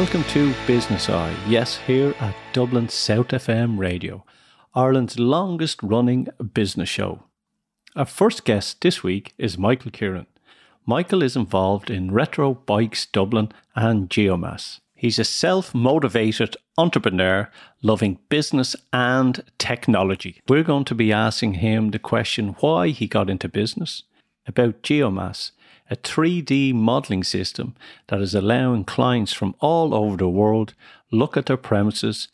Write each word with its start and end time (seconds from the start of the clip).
welcome 0.00 0.24
to 0.24 0.54
Business 0.66 1.10
Eye. 1.10 1.36
Yes, 1.46 1.76
here 1.76 2.14
at 2.20 2.34
Dublin 2.54 2.88
South 2.88 3.28
FM 3.28 3.78
Radio, 3.78 4.24
Ireland's 4.74 5.18
longest 5.18 5.82
running 5.82 6.26
business 6.54 6.88
show. 6.88 7.24
Our 7.94 8.06
first 8.06 8.46
guest 8.46 8.80
this 8.80 9.02
week 9.02 9.34
is 9.36 9.58
Michael 9.58 9.90
Kieran. 9.90 10.26
Michael 10.86 11.22
is 11.22 11.36
involved 11.36 11.90
in 11.90 12.12
Retro 12.12 12.54
Bikes 12.54 13.04
Dublin 13.04 13.52
and 13.76 14.08
GeoMaus. 14.08 14.80
He's 14.94 15.18
a 15.18 15.24
self 15.24 15.74
motivated 15.74 16.56
entrepreneur 16.78 17.50
loving 17.82 18.20
business 18.30 18.74
and 18.94 19.44
technology. 19.58 20.40
We're 20.48 20.62
going 20.62 20.86
to 20.86 20.94
be 20.94 21.12
asking 21.12 21.54
him 21.54 21.90
the 21.90 21.98
question 21.98 22.56
why 22.60 22.88
he 22.88 23.06
got 23.06 23.28
into 23.28 23.50
business, 23.50 24.04
about 24.50 24.82
GeoMaus, 24.82 25.52
a 25.90 25.96
3D 25.96 26.74
modeling 26.74 27.24
system 27.24 27.74
that 28.08 28.20
is 28.20 28.34
allowing 28.34 28.84
clients 28.84 29.32
from 29.32 29.54
all 29.60 29.94
over 29.94 30.16
the 30.16 30.28
world 30.28 30.74
look 31.10 31.36
at 31.36 31.46
their 31.46 31.56
premises, 31.56 32.28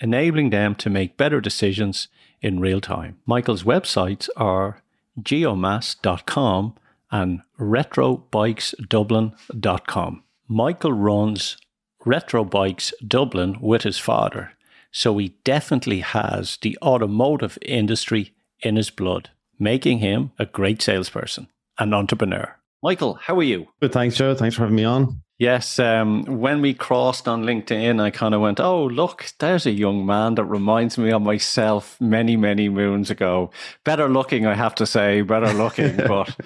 enabling 0.00 0.50
them 0.50 0.74
to 0.74 0.90
make 0.90 1.16
better 1.16 1.40
decisions 1.40 2.08
in 2.42 2.60
real 2.60 2.80
time. 2.80 3.16
Michael's 3.26 3.62
websites 3.62 4.28
are 4.36 4.82
geomaus.com 5.20 6.74
and 7.10 7.40
retrobikesdublin.com. 7.58 10.22
Michael 10.46 10.92
runs 10.92 11.56
Retro 12.04 12.44
Bikes 12.44 12.92
Dublin 13.06 13.56
with 13.60 13.82
his 13.82 13.98
father, 13.98 14.52
so 14.92 15.18
he 15.18 15.34
definitely 15.44 16.00
has 16.00 16.58
the 16.62 16.78
automotive 16.80 17.58
industry 17.62 18.32
in 18.60 18.76
his 18.76 18.90
blood, 18.90 19.30
making 19.58 19.98
him 19.98 20.30
a 20.38 20.46
great 20.46 20.80
salesperson 20.82 21.48
and 21.78 21.94
entrepreneur. 21.94 22.54
Michael, 22.82 23.14
how 23.14 23.36
are 23.38 23.42
you? 23.42 23.66
Good, 23.80 23.92
thanks, 23.92 24.16
Joe. 24.16 24.34
Thanks 24.34 24.54
for 24.56 24.62
having 24.62 24.76
me 24.76 24.84
on. 24.84 25.22
Yes, 25.38 25.78
um, 25.78 26.24
when 26.24 26.60
we 26.60 26.74
crossed 26.74 27.28
on 27.28 27.44
LinkedIn, 27.44 28.00
I 28.00 28.10
kind 28.10 28.34
of 28.34 28.40
went, 28.40 28.58
"Oh, 28.58 28.86
look, 28.86 29.32
there's 29.38 29.66
a 29.66 29.70
young 29.70 30.04
man 30.04 30.34
that 30.34 30.44
reminds 30.44 30.98
me 30.98 31.12
of 31.12 31.22
myself 31.22 31.96
many, 32.00 32.36
many 32.36 32.68
moons 32.68 33.08
ago." 33.08 33.50
Better 33.84 34.08
looking, 34.08 34.46
I 34.46 34.54
have 34.54 34.74
to 34.76 34.86
say, 34.86 35.22
better 35.22 35.52
looking. 35.52 35.96
but 36.08 36.36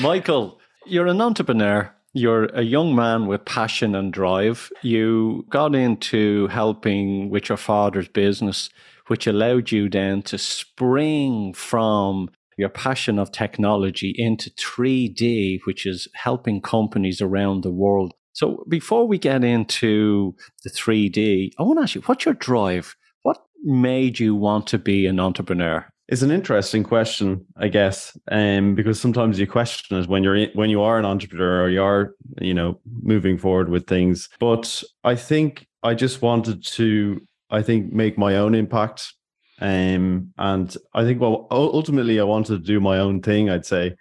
Michael, 0.00 0.60
you're 0.86 1.08
an 1.08 1.20
entrepreneur. 1.20 1.92
You're 2.12 2.44
a 2.54 2.62
young 2.62 2.94
man 2.94 3.26
with 3.26 3.44
passion 3.44 3.96
and 3.96 4.12
drive. 4.12 4.70
You 4.82 5.44
got 5.50 5.74
into 5.74 6.46
helping 6.46 7.30
with 7.30 7.48
your 7.48 7.58
father's 7.58 8.08
business, 8.08 8.70
which 9.08 9.26
allowed 9.26 9.72
you 9.72 9.88
then 9.88 10.22
to 10.22 10.38
spring 10.38 11.54
from 11.54 12.30
your 12.58 12.68
passion 12.68 13.18
of 13.18 13.32
technology 13.32 14.14
into 14.16 14.50
3D, 14.50 15.60
which 15.64 15.86
is 15.86 16.08
helping 16.14 16.60
companies 16.60 17.22
around 17.22 17.62
the 17.62 17.70
world. 17.70 18.12
So 18.32 18.64
before 18.68 19.06
we 19.06 19.16
get 19.16 19.44
into 19.44 20.34
the 20.64 20.70
3D, 20.70 21.52
I 21.58 21.62
want 21.62 21.78
to 21.78 21.82
ask 21.84 21.94
you, 21.94 22.02
what's 22.02 22.24
your 22.24 22.34
drive? 22.34 22.96
What 23.22 23.38
made 23.62 24.18
you 24.18 24.34
want 24.34 24.66
to 24.68 24.78
be 24.78 25.06
an 25.06 25.18
entrepreneur? 25.20 25.86
It's 26.08 26.22
an 26.22 26.30
interesting 26.30 26.84
question, 26.84 27.44
I 27.58 27.68
guess, 27.68 28.16
um, 28.30 28.74
because 28.74 28.98
sometimes 28.98 29.38
you 29.38 29.46
question 29.46 29.98
it 29.98 30.08
when 30.08 30.24
you're 30.24 30.36
in, 30.36 30.50
when 30.54 30.70
you 30.70 30.80
are 30.80 30.98
an 30.98 31.04
entrepreneur 31.04 31.62
or 31.62 31.68
you 31.68 31.82
are, 31.82 32.14
you 32.40 32.54
know, 32.54 32.80
moving 33.02 33.36
forward 33.36 33.68
with 33.68 33.86
things. 33.86 34.28
But 34.40 34.82
I 35.04 35.16
think 35.16 35.66
I 35.82 35.94
just 35.94 36.22
wanted 36.22 36.64
to, 36.64 37.20
I 37.50 37.62
think, 37.62 37.92
make 37.92 38.16
my 38.16 38.36
own 38.36 38.54
impact 38.54 39.12
um, 39.60 40.32
and 40.38 40.76
I 40.94 41.04
think, 41.04 41.20
well, 41.20 41.46
ultimately, 41.50 42.20
I 42.20 42.24
wanted 42.24 42.58
to 42.60 42.66
do 42.66 42.80
my 42.80 42.98
own 42.98 43.22
thing. 43.22 43.50
I'd 43.50 43.66
say, 43.66 43.94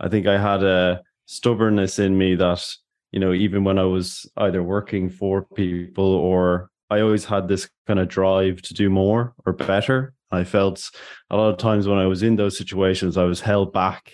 I 0.00 0.08
think 0.08 0.26
I 0.26 0.38
had 0.38 0.62
a 0.62 1.02
stubbornness 1.26 1.98
in 1.98 2.16
me 2.16 2.34
that, 2.36 2.66
you 3.10 3.20
know, 3.20 3.32
even 3.32 3.64
when 3.64 3.78
I 3.78 3.84
was 3.84 4.30
either 4.36 4.62
working 4.62 5.10
for 5.10 5.44
people 5.54 6.04
or 6.04 6.70
I 6.90 7.00
always 7.00 7.24
had 7.24 7.48
this 7.48 7.68
kind 7.86 8.00
of 8.00 8.08
drive 8.08 8.62
to 8.62 8.74
do 8.74 8.90
more 8.90 9.34
or 9.46 9.52
better. 9.52 10.14
I 10.30 10.44
felt 10.44 10.90
a 11.30 11.36
lot 11.36 11.50
of 11.50 11.58
times 11.58 11.86
when 11.86 11.98
I 11.98 12.06
was 12.06 12.22
in 12.22 12.36
those 12.36 12.56
situations, 12.56 13.16
I 13.16 13.24
was 13.24 13.40
held 13.40 13.72
back 13.72 14.12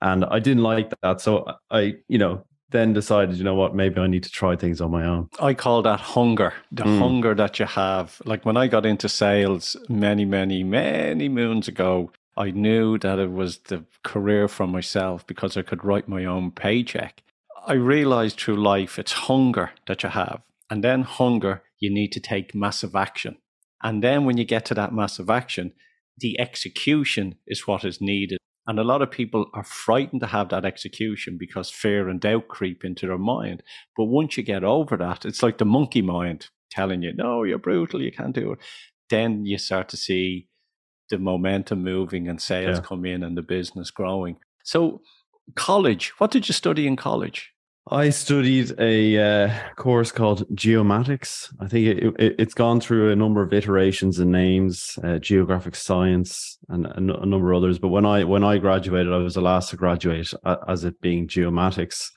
and 0.00 0.24
I 0.24 0.40
didn't 0.40 0.64
like 0.64 0.92
that. 1.02 1.20
So 1.20 1.52
I, 1.70 1.94
you 2.08 2.18
know, 2.18 2.44
then 2.72 2.92
decided, 2.92 3.36
you 3.36 3.44
know 3.44 3.54
what, 3.54 3.74
maybe 3.74 4.00
I 4.00 4.06
need 4.06 4.24
to 4.24 4.30
try 4.30 4.56
things 4.56 4.80
on 4.80 4.90
my 4.90 5.04
own. 5.04 5.28
I 5.38 5.54
call 5.54 5.82
that 5.82 6.00
hunger, 6.00 6.54
the 6.70 6.84
mm. 6.84 6.98
hunger 6.98 7.34
that 7.34 7.58
you 7.58 7.66
have. 7.66 8.20
Like 8.24 8.44
when 8.44 8.56
I 8.56 8.66
got 8.66 8.84
into 8.84 9.08
sales 9.08 9.76
many, 9.88 10.24
many, 10.24 10.64
many 10.64 11.28
moons 11.28 11.68
ago, 11.68 12.10
I 12.36 12.50
knew 12.50 12.98
that 12.98 13.18
it 13.18 13.30
was 13.30 13.58
the 13.58 13.84
career 14.02 14.48
for 14.48 14.66
myself 14.66 15.26
because 15.26 15.56
I 15.56 15.62
could 15.62 15.84
write 15.84 16.08
my 16.08 16.24
own 16.24 16.50
paycheck. 16.50 17.22
I 17.66 17.74
realized 17.74 18.40
through 18.40 18.56
life 18.56 18.98
it's 18.98 19.12
hunger 19.12 19.70
that 19.86 20.02
you 20.02 20.08
have. 20.08 20.40
And 20.70 20.82
then 20.82 21.02
hunger, 21.02 21.62
you 21.78 21.90
need 21.90 22.12
to 22.12 22.20
take 22.20 22.54
massive 22.54 22.96
action. 22.96 23.36
And 23.82 24.02
then 24.02 24.24
when 24.24 24.38
you 24.38 24.44
get 24.44 24.64
to 24.66 24.74
that 24.74 24.94
massive 24.94 25.28
action, 25.28 25.72
the 26.18 26.40
execution 26.40 27.36
is 27.46 27.66
what 27.66 27.84
is 27.84 28.00
needed. 28.00 28.38
And 28.66 28.78
a 28.78 28.84
lot 28.84 29.02
of 29.02 29.10
people 29.10 29.46
are 29.54 29.64
frightened 29.64 30.20
to 30.20 30.28
have 30.28 30.48
that 30.50 30.64
execution 30.64 31.36
because 31.38 31.68
fear 31.68 32.08
and 32.08 32.20
doubt 32.20 32.48
creep 32.48 32.84
into 32.84 33.06
their 33.06 33.18
mind. 33.18 33.62
But 33.96 34.04
once 34.04 34.36
you 34.36 34.44
get 34.44 34.62
over 34.62 34.96
that, 34.96 35.24
it's 35.24 35.42
like 35.42 35.58
the 35.58 35.64
monkey 35.64 36.02
mind 36.02 36.48
telling 36.70 37.02
you, 37.02 37.12
no, 37.14 37.42
you're 37.42 37.58
brutal, 37.58 38.00
you 38.00 38.12
can't 38.12 38.34
do 38.34 38.52
it. 38.52 38.58
Then 39.10 39.44
you 39.44 39.58
start 39.58 39.88
to 39.90 39.96
see 39.96 40.48
the 41.10 41.18
momentum 41.18 41.82
moving 41.82 42.28
and 42.28 42.40
sales 42.40 42.78
yeah. 42.78 42.84
come 42.84 43.04
in 43.04 43.22
and 43.22 43.36
the 43.36 43.42
business 43.42 43.90
growing. 43.90 44.36
So, 44.64 45.02
college, 45.56 46.12
what 46.18 46.30
did 46.30 46.48
you 46.48 46.54
study 46.54 46.86
in 46.86 46.96
college? 46.96 47.51
I 47.90 48.10
studied 48.10 48.78
a 48.78 49.18
uh, 49.18 49.58
course 49.74 50.12
called 50.12 50.48
Geomatics. 50.54 51.52
I 51.60 51.66
think 51.66 51.86
it, 51.88 52.14
it, 52.18 52.36
it's 52.38 52.54
gone 52.54 52.80
through 52.80 53.10
a 53.10 53.16
number 53.16 53.42
of 53.42 53.52
iterations 53.52 54.20
and 54.20 54.30
names, 54.30 54.98
uh, 55.02 55.18
geographic 55.18 55.74
science, 55.74 56.58
and 56.68 56.86
a, 56.86 57.00
number 57.00 57.50
of 57.50 57.56
others. 57.56 57.80
But 57.80 57.88
when 57.88 58.06
I 58.06 58.22
when 58.22 58.44
I 58.44 58.58
graduated, 58.58 59.12
I 59.12 59.16
was 59.16 59.34
the 59.34 59.40
last 59.40 59.70
to 59.70 59.76
graduate 59.76 60.32
as 60.68 60.84
it 60.84 61.00
being 61.00 61.26
Geomatics, 61.26 62.08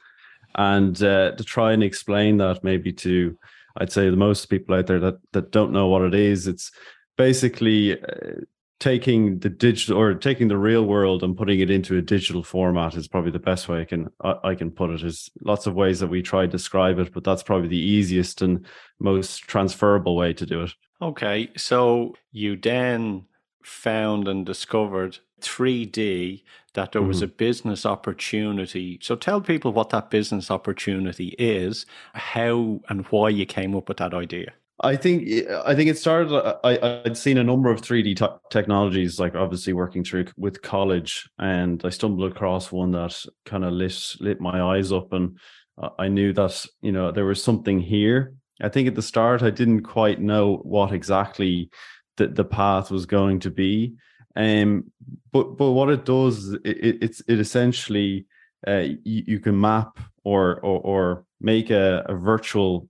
and 0.53 1.01
uh, 1.01 1.31
to 1.31 1.43
try 1.43 1.71
and 1.71 1.83
explain 1.83 2.37
that 2.37 2.63
maybe 2.63 2.93
to, 2.93 3.35
I'd 3.77 3.91
say 3.91 4.11
the 4.11 4.15
most 4.15 4.45
people 4.45 4.75
out 4.75 4.85
there 4.85 4.99
that 4.99 5.15
that 5.31 5.51
don't 5.51 5.73
know 5.73 5.87
what 5.87 6.03
it 6.03 6.13
is, 6.13 6.45
it's 6.45 6.71
basically 7.17 7.99
uh, 7.99 8.41
taking 8.79 9.39
the 9.39 9.49
digital 9.49 9.97
or 9.97 10.13
taking 10.15 10.47
the 10.47 10.57
real 10.57 10.85
world 10.85 11.23
and 11.23 11.37
putting 11.37 11.59
it 11.59 11.69
into 11.69 11.97
a 11.97 12.01
digital 12.01 12.43
format 12.43 12.95
is 12.95 13.07
probably 13.07 13.31
the 13.31 13.39
best 13.39 13.69
way 13.69 13.81
I 13.81 13.85
can 13.85 14.09
I, 14.21 14.55
can 14.55 14.71
put 14.71 14.89
it. 14.89 15.01
There's 15.01 15.29
lots 15.41 15.65
of 15.65 15.75
ways 15.75 15.99
that 15.99 16.07
we 16.07 16.21
try 16.21 16.41
to 16.41 16.47
describe 16.47 16.99
it, 16.99 17.13
but 17.13 17.23
that's 17.23 17.43
probably 17.43 17.69
the 17.69 17.79
easiest 17.79 18.41
and 18.41 18.65
most 18.99 19.39
transferable 19.39 20.15
way 20.15 20.33
to 20.33 20.45
do 20.45 20.63
it. 20.63 20.71
Okay, 21.01 21.49
so 21.55 22.15
you 22.31 22.55
then 22.57 23.25
found 23.63 24.27
and 24.27 24.45
discovered 24.45 25.19
3D 25.41 26.43
that 26.73 26.91
there 26.91 27.01
was 27.01 27.17
mm-hmm. 27.17 27.25
a 27.25 27.27
business 27.27 27.85
opportunity. 27.85 28.99
So 29.01 29.15
tell 29.15 29.41
people 29.41 29.71
what 29.71 29.89
that 29.89 30.09
business 30.09 30.51
opportunity 30.51 31.35
is, 31.39 31.85
how 32.13 32.81
and 32.89 33.05
why 33.07 33.29
you 33.29 33.45
came 33.45 33.75
up 33.75 33.87
with 33.87 33.97
that 33.97 34.13
idea. 34.13 34.53
I 34.81 34.97
think 34.97 35.29
I 35.65 35.73
think 35.73 35.89
it 35.89 35.97
started. 35.97 36.33
I 36.63 37.01
I'd 37.05 37.17
seen 37.17 37.37
a 37.37 37.43
number 37.43 37.71
of 37.71 37.79
three 37.79 38.03
D 38.03 38.13
t- 38.13 38.25
technologies, 38.49 39.19
like 39.19 39.33
obviously 39.33 39.71
working 39.71 40.03
through 40.03 40.25
with 40.35 40.61
college, 40.61 41.29
and 41.39 41.81
I 41.85 41.89
stumbled 41.89 42.29
across 42.29 42.71
one 42.71 42.91
that 42.91 43.17
kind 43.45 43.63
of 43.63 43.71
lit 43.71 44.15
lit 44.19 44.41
my 44.41 44.61
eyes 44.61 44.91
up, 44.91 45.13
and 45.13 45.39
I 45.97 46.09
knew 46.09 46.33
that 46.33 46.65
you 46.81 46.91
know 46.91 47.11
there 47.11 47.25
was 47.25 47.41
something 47.41 47.79
here. 47.79 48.33
I 48.61 48.69
think 48.69 48.87
at 48.87 48.95
the 48.95 49.01
start 49.01 49.43
I 49.43 49.49
didn't 49.49 49.83
quite 49.83 50.19
know 50.19 50.57
what 50.57 50.91
exactly 50.91 51.69
the 52.17 52.27
the 52.27 52.45
path 52.45 52.91
was 52.91 53.05
going 53.05 53.39
to 53.41 53.51
be, 53.51 53.95
um, 54.35 54.91
but 55.31 55.57
but 55.57 55.71
what 55.71 55.89
it 55.89 56.03
does, 56.03 56.51
it, 56.65 56.97
it's 57.01 57.21
it 57.29 57.39
essentially 57.39 58.25
uh, 58.67 58.85
you, 59.03 59.23
you 59.27 59.39
can 59.39 59.59
map 59.59 59.99
or 60.25 60.59
or, 60.59 60.81
or 60.81 61.25
make 61.39 61.69
a, 61.69 62.05
a 62.07 62.15
virtual 62.15 62.89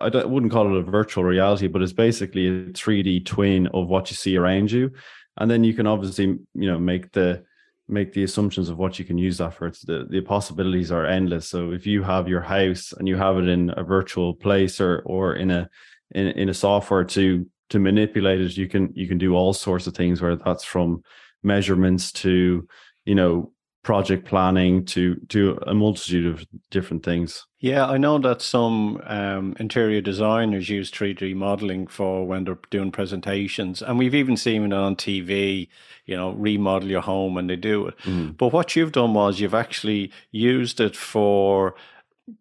I, 0.00 0.06
I 0.06 0.24
wouldn't 0.24 0.52
call 0.52 0.74
it 0.74 0.78
a 0.78 0.82
virtual 0.82 1.24
reality, 1.24 1.66
but 1.66 1.82
it's 1.82 1.92
basically 1.92 2.48
a 2.48 2.64
3D 2.66 3.26
twin 3.26 3.66
of 3.68 3.88
what 3.88 4.10
you 4.10 4.16
see 4.16 4.36
around 4.36 4.70
you, 4.70 4.92
and 5.36 5.50
then 5.50 5.64
you 5.64 5.74
can 5.74 5.86
obviously 5.86 6.26
you 6.54 6.70
know 6.70 6.78
make 6.78 7.12
the 7.12 7.44
make 7.86 8.14
the 8.14 8.24
assumptions 8.24 8.70
of 8.70 8.78
what 8.78 8.98
you 8.98 9.04
can 9.04 9.18
use 9.18 9.38
that 9.38 9.54
for. 9.54 9.66
It's 9.66 9.82
the 9.82 10.06
the 10.08 10.20
possibilities 10.20 10.90
are 10.90 11.06
endless. 11.06 11.48
So 11.48 11.72
if 11.72 11.86
you 11.86 12.02
have 12.02 12.28
your 12.28 12.40
house 12.40 12.92
and 12.92 13.06
you 13.06 13.16
have 13.16 13.38
it 13.38 13.48
in 13.48 13.72
a 13.76 13.82
virtual 13.82 14.34
place 14.34 14.80
or 14.80 15.02
or 15.04 15.34
in 15.34 15.50
a 15.50 15.68
in 16.12 16.28
in 16.28 16.48
a 16.48 16.54
software 16.54 17.04
to 17.04 17.46
to 17.70 17.78
manipulate 17.78 18.40
it, 18.40 18.56
you 18.56 18.68
can 18.68 18.90
you 18.94 19.06
can 19.06 19.18
do 19.18 19.34
all 19.34 19.52
sorts 19.52 19.86
of 19.86 19.94
things. 19.94 20.22
Where 20.22 20.36
that's 20.36 20.64
from 20.64 21.02
measurements 21.42 22.10
to 22.12 22.66
you 23.04 23.14
know 23.14 23.52
project 23.84 24.24
planning 24.26 24.84
to 24.86 25.14
to 25.28 25.58
a 25.66 25.74
multitude 25.74 26.26
of 26.26 26.44
different 26.70 27.04
things. 27.04 27.46
Yeah, 27.60 27.86
I 27.86 27.98
know 27.98 28.18
that 28.18 28.42
some 28.42 29.00
um, 29.04 29.54
interior 29.60 30.00
designers 30.00 30.68
use 30.68 30.90
3D 30.90 31.34
modeling 31.36 31.86
for 31.86 32.26
when 32.26 32.44
they're 32.44 32.58
doing 32.70 32.90
presentations, 32.90 33.80
and 33.80 33.98
we've 33.98 34.14
even 34.14 34.36
seen 34.36 34.64
it 34.64 34.72
on 34.72 34.96
TV. 34.96 35.68
You 36.06 36.16
know, 36.16 36.32
remodel 36.32 36.90
your 36.90 37.00
home 37.00 37.38
and 37.38 37.48
they 37.48 37.56
do 37.56 37.86
it. 37.86 37.96
Mm. 38.00 38.36
But 38.36 38.52
what 38.52 38.76
you've 38.76 38.92
done 38.92 39.14
was 39.14 39.40
you've 39.40 39.54
actually 39.54 40.12
used 40.30 40.78
it 40.78 40.96
for 40.96 41.74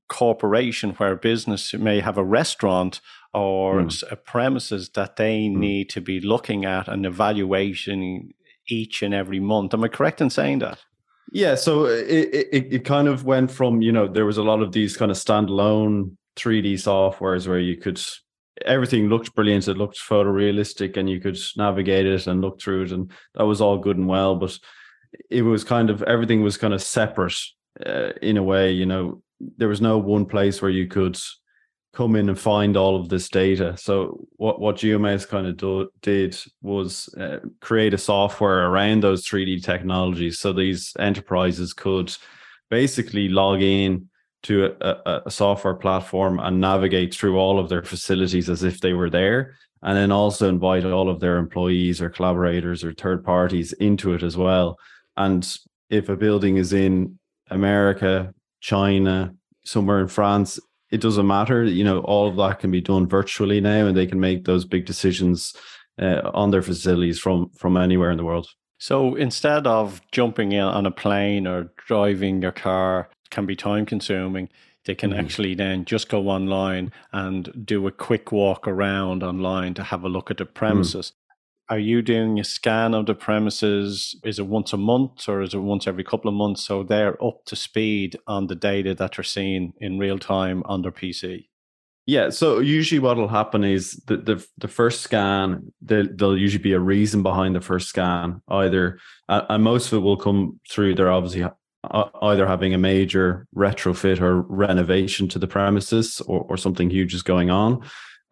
corporation 0.09 0.91
where 0.91 1.15
business 1.15 1.73
may 1.73 2.01
have 2.01 2.17
a 2.17 2.23
restaurant 2.23 2.99
or 3.33 3.83
mm. 3.83 4.03
a 4.11 4.17
premises 4.17 4.89
that 4.89 5.15
they 5.15 5.43
mm. 5.43 5.55
need 5.55 5.89
to 5.91 6.01
be 6.01 6.19
looking 6.19 6.65
at 6.65 6.89
and 6.89 7.05
evaluating 7.05 8.33
each 8.67 9.01
and 9.01 9.13
every 9.13 9.39
month. 9.39 9.73
Am 9.73 9.83
I 9.83 9.87
correct 9.87 10.19
in 10.19 10.29
saying 10.29 10.59
that? 10.59 10.79
Yeah, 11.31 11.55
so 11.55 11.85
it, 11.85 12.29
it, 12.51 12.73
it 12.73 12.85
kind 12.85 13.07
of 13.07 13.23
went 13.25 13.49
from, 13.49 13.81
you 13.81 13.91
know, 13.91 14.07
there 14.07 14.25
was 14.25 14.37
a 14.37 14.43
lot 14.43 14.61
of 14.61 14.71
these 14.71 14.95
kind 14.97 15.09
of 15.09 15.17
standalone 15.17 16.15
3D 16.35 16.73
softwares 16.73 17.47
where 17.47 17.59
you 17.59 17.77
could 17.77 18.01
everything 18.65 19.09
looked 19.09 19.33
brilliant. 19.33 19.67
It 19.67 19.77
looked 19.77 19.97
photorealistic 19.97 20.95
and 20.97 21.09
you 21.09 21.19
could 21.19 21.37
navigate 21.57 22.05
it 22.05 22.27
and 22.27 22.41
look 22.41 22.61
through 22.61 22.83
it. 22.83 22.91
And 22.91 23.11
that 23.35 23.45
was 23.45 23.61
all 23.61 23.77
good 23.77 23.97
and 23.97 24.07
well. 24.07 24.35
But 24.35 24.57
it 25.29 25.41
was 25.41 25.63
kind 25.63 25.89
of 25.89 26.03
everything 26.03 26.43
was 26.43 26.57
kind 26.57 26.73
of 26.73 26.81
separate 26.81 27.39
uh, 27.85 28.11
in 28.21 28.37
a 28.37 28.43
way, 28.43 28.71
you 28.71 28.85
know, 28.85 29.21
there 29.57 29.67
was 29.67 29.81
no 29.81 29.97
one 29.97 30.25
place 30.25 30.61
where 30.61 30.71
you 30.71 30.87
could 30.87 31.17
come 31.93 32.15
in 32.15 32.27
and 32.27 32.39
find 32.39 32.75
all 32.75 32.99
of 32.99 33.07
this 33.07 33.29
data. 33.29 33.77
So 33.77 34.27
what 34.37 34.59
what 34.59 34.77
GeoMaus 34.77 35.27
kind 35.27 35.47
of 35.47 35.57
do, 35.57 35.89
did 36.01 36.37
was 36.61 37.13
uh, 37.15 37.39
create 37.61 37.93
a 37.93 37.97
software 37.97 38.67
around 38.67 39.03
those 39.03 39.27
3D 39.27 39.63
technologies, 39.63 40.39
so 40.39 40.51
these 40.51 40.93
enterprises 40.99 41.73
could 41.73 42.15
basically 42.69 43.29
log 43.29 43.61
in 43.61 44.09
to 44.43 44.75
a, 44.81 45.21
a, 45.25 45.31
software 45.31 45.75
platform 45.75 46.37
and 46.39 46.59
navigate 46.59 47.13
through 47.13 47.37
all 47.37 47.59
of 47.59 47.69
their 47.69 47.83
facilities 47.83 48.49
as 48.49 48.63
if 48.63 48.81
they 48.81 48.91
were 48.91 49.09
there, 49.09 49.55
and 49.83 49.95
then 49.95 50.11
also 50.11 50.49
invite 50.49 50.83
all 50.83 51.09
of 51.09 51.19
their 51.21 51.37
employees 51.37 52.01
or 52.01 52.09
collaborators 52.09 52.83
or 52.83 52.93
third 52.93 53.23
parties 53.23 53.71
into 53.73 54.13
it 54.13 54.21
as 54.21 54.35
well. 54.35 54.77
And 55.15 55.47
if 55.89 56.09
a 56.09 56.17
building 56.17 56.57
is 56.57 56.73
in 56.73 57.17
America, 57.49 58.33
China, 58.59 59.33
somewhere 59.63 60.01
in 60.01 60.07
France, 60.07 60.59
it 60.93 61.01
doesn't 61.01 61.25
matter. 61.25 61.63
You 61.63 61.83
know, 61.83 61.99
all 62.01 62.27
of 62.27 62.35
that 62.37 62.59
can 62.59 62.69
be 62.69 62.81
done 62.81 63.07
virtually 63.07 63.59
now, 63.59 63.87
and 63.87 63.97
they 63.97 64.05
can 64.05 64.19
make 64.19 64.45
those 64.45 64.63
big 64.63 64.85
decisions 64.85 65.55
uh, 65.99 66.29
on 66.33 66.51
their 66.51 66.61
facilities 66.61 67.19
from 67.19 67.49
from 67.57 67.75
anywhere 67.77 68.11
in 68.11 68.17
the 68.17 68.23
world. 68.23 68.47
So 68.77 69.15
instead 69.15 69.65
of 69.65 70.01
jumping 70.11 70.51
in 70.51 70.63
on 70.63 70.85
a 70.85 70.91
plane 70.91 71.47
or 71.47 71.71
driving 71.87 72.41
your 72.41 72.51
car, 72.51 73.09
can 73.31 73.45
be 73.45 73.55
time 73.55 73.85
consuming. 73.85 74.49
They 74.85 74.95
can 74.95 75.11
mm. 75.11 75.19
actually 75.19 75.55
then 75.55 75.85
just 75.85 76.09
go 76.09 76.27
online 76.27 76.91
and 77.11 77.65
do 77.65 77.87
a 77.87 77.91
quick 77.91 78.31
walk 78.31 78.67
around 78.67 79.23
online 79.23 79.73
to 79.75 79.83
have 79.83 80.03
a 80.03 80.09
look 80.09 80.29
at 80.29 80.37
the 80.37 80.45
mm. 80.45 80.53
premises. 80.53 81.13
Are 81.69 81.79
you 81.79 82.01
doing 82.01 82.39
a 82.39 82.43
scan 82.43 82.93
of 82.93 83.05
the 83.05 83.15
premises? 83.15 84.19
Is 84.23 84.37
it 84.37 84.47
once 84.47 84.73
a 84.73 84.77
month 84.77 85.29
or 85.29 85.41
is 85.41 85.53
it 85.53 85.59
once 85.59 85.87
every 85.87 86.03
couple 86.03 86.27
of 86.27 86.35
months? 86.35 86.63
So 86.63 86.83
they're 86.83 87.21
up 87.23 87.45
to 87.45 87.55
speed 87.55 88.17
on 88.27 88.47
the 88.47 88.55
data 88.55 88.93
that 88.95 89.15
they're 89.15 89.23
seeing 89.23 89.73
in 89.79 89.97
real 89.97 90.19
time 90.19 90.63
on 90.65 90.81
their 90.81 90.91
PC. 90.91 91.47
Yeah, 92.05 92.31
so 92.31 92.59
usually 92.59 92.99
what 92.99 93.15
will 93.15 93.29
happen 93.29 93.63
is 93.63 93.93
the 94.07 94.17
the, 94.17 94.45
the 94.57 94.67
first 94.67 95.01
scan, 95.01 95.71
there, 95.81 96.03
there'll 96.03 96.37
usually 96.37 96.61
be 96.61 96.73
a 96.73 96.79
reason 96.79 97.23
behind 97.23 97.55
the 97.55 97.61
first 97.61 97.87
scan. 97.87 98.41
Either, 98.49 98.99
uh, 99.29 99.43
and 99.49 99.63
most 99.63 99.87
of 99.87 99.99
it 99.99 100.01
will 100.01 100.17
come 100.17 100.59
through. 100.69 100.95
They're 100.95 101.11
obviously 101.11 101.43
uh, 101.43 102.03
either 102.21 102.45
having 102.45 102.73
a 102.73 102.77
major 102.77 103.47
retrofit 103.55 104.19
or 104.19 104.41
renovation 104.41 105.29
to 105.29 105.39
the 105.39 105.47
premises, 105.47 106.21
or, 106.27 106.41
or 106.49 106.57
something 106.57 106.89
huge 106.89 107.13
is 107.13 107.23
going 107.23 107.49
on, 107.49 107.81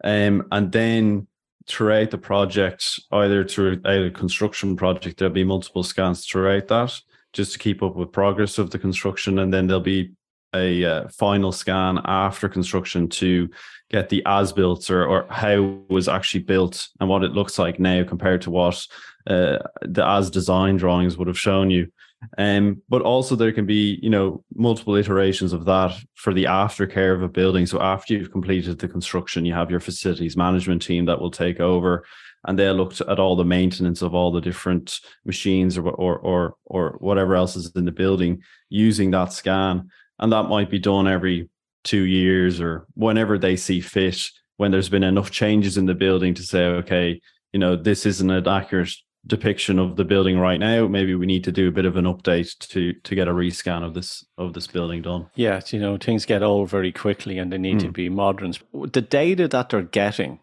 um, 0.04 0.46
and 0.52 0.70
then 0.70 1.26
throughout 1.72 2.10
the 2.10 2.18
project, 2.18 3.00
either 3.12 3.44
through 3.44 3.80
a 3.84 4.10
construction 4.10 4.76
project, 4.76 5.18
there'll 5.18 5.32
be 5.32 5.44
multiple 5.44 5.82
scans 5.82 6.26
throughout 6.26 6.68
that 6.68 6.92
just 7.32 7.52
to 7.54 7.58
keep 7.58 7.82
up 7.82 7.96
with 7.96 8.12
progress 8.12 8.58
of 8.58 8.70
the 8.70 8.78
construction. 8.78 9.38
And 9.38 9.52
then 9.52 9.66
there'll 9.66 9.80
be 9.80 10.12
a 10.54 10.84
uh, 10.84 11.08
final 11.08 11.50
scan 11.50 11.98
after 12.04 12.48
construction 12.48 13.08
to 13.08 13.48
get 13.90 14.10
the 14.10 14.22
as 14.26 14.52
built 14.52 14.90
or, 14.90 15.06
or 15.06 15.26
how 15.30 15.52
it 15.52 15.90
was 15.90 16.08
actually 16.08 16.42
built 16.42 16.88
and 17.00 17.08
what 17.08 17.24
it 17.24 17.32
looks 17.32 17.58
like 17.58 17.80
now 17.80 18.04
compared 18.04 18.42
to 18.42 18.50
what 18.50 18.86
uh, 19.26 19.58
the 19.80 20.06
as 20.06 20.30
design 20.30 20.76
drawings 20.76 21.16
would 21.16 21.28
have 21.28 21.38
shown 21.38 21.70
you. 21.70 21.90
Um, 22.38 22.82
but 22.88 23.02
also 23.02 23.34
there 23.34 23.52
can 23.52 23.66
be, 23.66 23.98
you 24.02 24.10
know, 24.10 24.44
multiple 24.54 24.94
iterations 24.94 25.52
of 25.52 25.64
that 25.64 25.94
for 26.14 26.32
the 26.32 26.44
aftercare 26.44 27.14
of 27.14 27.22
a 27.22 27.28
building. 27.28 27.66
So 27.66 27.80
after 27.80 28.14
you've 28.14 28.32
completed 28.32 28.78
the 28.78 28.88
construction, 28.88 29.44
you 29.44 29.54
have 29.54 29.70
your 29.70 29.80
facilities 29.80 30.36
management 30.36 30.82
team 30.82 31.04
that 31.06 31.20
will 31.20 31.30
take 31.30 31.60
over 31.60 32.04
and 32.44 32.58
they'll 32.58 32.74
look 32.74 33.00
at 33.00 33.18
all 33.18 33.36
the 33.36 33.44
maintenance 33.44 34.02
of 34.02 34.14
all 34.14 34.32
the 34.32 34.40
different 34.40 34.98
machines 35.24 35.78
or 35.78 35.88
or 35.88 36.18
or 36.18 36.54
or 36.64 36.96
whatever 37.00 37.34
else 37.34 37.56
is 37.56 37.70
in 37.76 37.84
the 37.84 37.92
building 37.92 38.42
using 38.68 39.10
that 39.12 39.32
scan. 39.32 39.90
And 40.18 40.32
that 40.32 40.44
might 40.44 40.70
be 40.70 40.78
done 40.78 41.08
every 41.08 41.48
two 41.84 42.02
years 42.02 42.60
or 42.60 42.86
whenever 42.94 43.38
they 43.38 43.56
see 43.56 43.80
fit, 43.80 44.28
when 44.56 44.70
there's 44.70 44.88
been 44.88 45.02
enough 45.02 45.30
changes 45.30 45.76
in 45.76 45.86
the 45.86 45.94
building 45.94 46.34
to 46.34 46.42
say, 46.42 46.64
okay, 46.64 47.20
you 47.52 47.58
know, 47.58 47.76
this 47.76 48.06
isn't 48.06 48.30
an 48.30 48.46
accurate 48.46 48.92
depiction 49.26 49.78
of 49.78 49.96
the 49.96 50.04
building 50.04 50.38
right 50.38 50.58
now 50.58 50.88
maybe 50.88 51.14
we 51.14 51.26
need 51.26 51.44
to 51.44 51.52
do 51.52 51.68
a 51.68 51.72
bit 51.72 51.84
of 51.84 51.96
an 51.96 52.06
update 52.06 52.58
to 52.58 52.92
to 53.04 53.14
get 53.14 53.28
a 53.28 53.32
rescan 53.32 53.84
of 53.84 53.94
this 53.94 54.24
of 54.36 54.52
this 54.52 54.66
building 54.66 55.02
done. 55.02 55.28
Yeah 55.36 55.60
you 55.68 55.78
know 55.78 55.96
things 55.96 56.26
get 56.26 56.42
old 56.42 56.70
very 56.70 56.92
quickly 56.92 57.38
and 57.38 57.52
they 57.52 57.58
need 57.58 57.76
mm. 57.76 57.80
to 57.80 57.86
hmm. 57.86 57.92
be 57.92 58.08
modern 58.08 58.54
the 58.72 59.00
data 59.00 59.46
that 59.48 59.68
they're 59.68 59.82
getting 59.82 60.40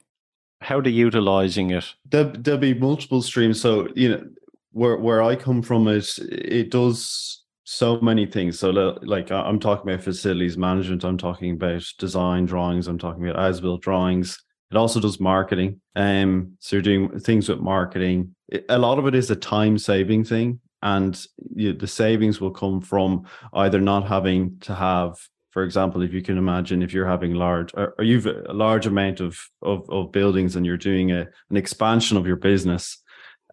how 0.61 0.75
they're 0.75 0.83
they 0.83 0.89
utilizing 0.91 1.71
it. 1.71 1.85
There, 2.09 2.25
there'll 2.25 2.59
be 2.59 2.73
multiple 2.73 3.21
streams. 3.21 3.61
So 3.61 3.87
you 3.95 4.09
know 4.09 4.23
where 4.71 4.97
where 4.97 5.21
i 5.23 5.35
come 5.35 5.61
from 5.61 5.87
is 5.87 6.19
it 6.31 6.69
does 6.71 7.43
so 7.63 7.99
many 8.01 8.25
things. 8.25 8.59
So 8.59 8.69
like 9.01 9.31
i'm 9.31 9.59
talking 9.59 9.91
about 9.91 10.03
facilities 10.03 10.57
management 10.57 11.03
i'm 11.03 11.17
talking 11.17 11.51
about 11.51 11.83
design 11.97 12.45
drawings 12.45 12.87
i'm 12.87 12.99
talking 12.99 13.27
about 13.27 13.43
as 13.43 13.61
built 13.61 13.81
drawings 13.81 14.37
it 14.71 14.77
also 14.77 15.00
does 15.00 15.19
marketing. 15.19 15.81
Um, 15.95 16.57
so 16.60 16.75
you're 16.75 16.83
doing 16.83 17.19
things 17.19 17.50
with 17.50 17.60
marketing. 17.60 18.36
a 18.69 18.77
lot 18.77 19.00
of 19.00 19.07
it 19.07 19.16
is 19.16 19.31
a 19.31 19.36
time 19.36 19.77
saving 19.77 20.24
thing, 20.24 20.60
and 20.81 21.25
you, 21.56 21.74
the 21.74 21.88
savings 21.88 22.39
will 22.39 22.51
come 22.51 22.81
from 22.81 23.25
either 23.54 23.81
not 23.81 24.07
having 24.07 24.60
to 24.62 24.75
have, 24.75 25.16
for 25.51 25.63
example, 25.63 26.01
if 26.01 26.13
you 26.13 26.21
can 26.21 26.38
imagine, 26.38 26.84
if 26.84 26.93
you're 26.93 27.08
having 27.08 27.34
large 27.34 27.72
or, 27.74 27.96
or 27.98 28.03
you've 28.03 28.27
a 28.27 28.53
large 28.53 28.86
amount 28.86 29.20
of, 29.20 29.38
of 29.62 29.89
of 29.89 30.12
buildings 30.12 30.55
and 30.55 30.65
you're 30.65 30.77
doing 30.77 31.12
a 31.12 31.27
an 31.50 31.58
expansion 31.58 32.17
of 32.17 32.27
your 32.27 32.38
business, 32.38 33.01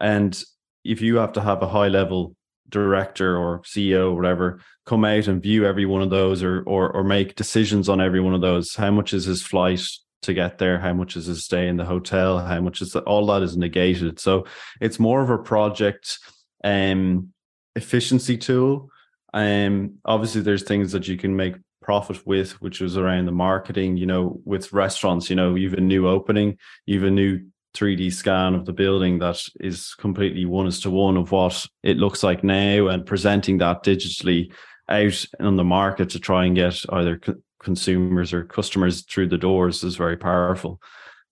and 0.00 0.43
if 0.85 1.00
you 1.00 1.17
have 1.17 1.33
to 1.33 1.40
have 1.40 1.62
a 1.62 1.69
high 1.69 1.88
level 1.88 2.37
director 2.69 3.37
or 3.37 3.61
CEO 3.62 4.11
or 4.11 4.14
whatever 4.14 4.61
come 4.87 5.05
out 5.05 5.29
and 5.29 5.43
view 5.43 5.64
every 5.64 5.87
one 5.87 6.02
of 6.02 6.11
those 6.11 6.43
or 6.43 6.62
or 6.62 6.90
or 6.90 7.05
make 7.05 7.37
decisions 7.37 7.88
on 7.88 8.00
every 8.00 8.21
one 8.21 8.35
of 8.35 8.40
those. 8.40 8.75
How 8.75 8.90
much 8.90 9.12
is 9.12 9.25
his 9.25 9.43
flight? 9.43 9.83
To 10.23 10.35
get 10.35 10.58
there 10.58 10.78
how 10.78 10.92
much 10.92 11.16
is 11.16 11.28
a 11.28 11.37
stay 11.37 11.68
in 11.68 11.76
the 11.76 11.85
hotel 11.85 12.38
how 12.38 12.61
much 12.61 12.82
is 12.82 12.96
all 12.96 13.26
that 13.26 13.42
is 13.42 13.56
negated. 13.56 14.18
So 14.18 14.46
it's 14.80 14.99
more 14.99 15.23
of 15.23 15.30
a 15.30 15.38
project 15.38 16.18
um 16.64 17.32
efficiency 17.75 18.37
tool. 18.37 18.90
Um 19.32 19.96
obviously 20.04 20.40
there's 20.40 20.64
things 20.64 20.92
that 20.92 21.08
you 21.08 21.16
can 21.16 21.37
make 21.37 21.56
profit 21.82 22.26
with 22.26 22.61
which 22.61 22.80
is 22.80 22.96
around 22.96 23.26
the 23.26 23.32
marketing 23.32 23.96
you 23.96 24.06
know 24.06 24.40
with 24.44 24.73
restaurants 24.73 25.30
you 25.30 25.37
know 25.37 25.54
you've 25.54 25.75
a 25.75 25.80
new 25.80 26.08
opening 26.08 26.58
you've 26.85 27.04
a 27.04 27.11
new 27.11 27.38
3D 27.76 28.12
scan 28.12 28.54
of 28.54 28.64
the 28.64 28.73
building 28.73 29.18
that 29.18 29.40
is 29.61 29.94
completely 29.94 30.46
one 30.46 30.66
is 30.66 30.80
to 30.80 30.90
one 30.90 31.16
of 31.16 31.30
what 31.30 31.66
it 31.82 31.99
looks 31.99 32.23
like 32.23 32.42
now 32.42 32.88
and 32.88 33.06
presenting 33.06 33.58
that 33.58 33.85
digitally 33.85 34.50
out 34.88 35.25
on 35.40 35.56
the 35.56 35.64
market 35.64 36.11
to 36.11 36.18
try 36.18 36.46
and 36.46 36.56
get 36.56 36.80
either 36.90 37.20
consumers 37.61 38.33
or 38.33 38.45
customers 38.45 39.03
through 39.03 39.29
the 39.29 39.39
doors 39.39 39.83
is 39.85 39.97
very 39.97 40.17
powerful. 40.17 40.81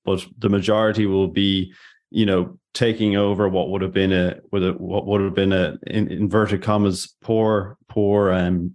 But 0.04 0.26
the 0.38 0.48
majority 0.48 1.06
will 1.06 1.28
be, 1.28 1.72
you 2.10 2.26
know, 2.26 2.58
taking 2.74 3.16
over 3.16 3.48
what 3.48 3.70
would 3.70 3.82
have 3.82 3.92
been 3.92 4.12
a 4.12 4.40
what 4.50 5.06
would 5.06 5.20
have 5.20 5.34
been 5.34 5.52
a 5.52 5.76
in 5.86 6.08
inverted 6.10 6.62
commas 6.62 7.14
poor 7.22 7.76
poor 7.88 8.32
um 8.32 8.74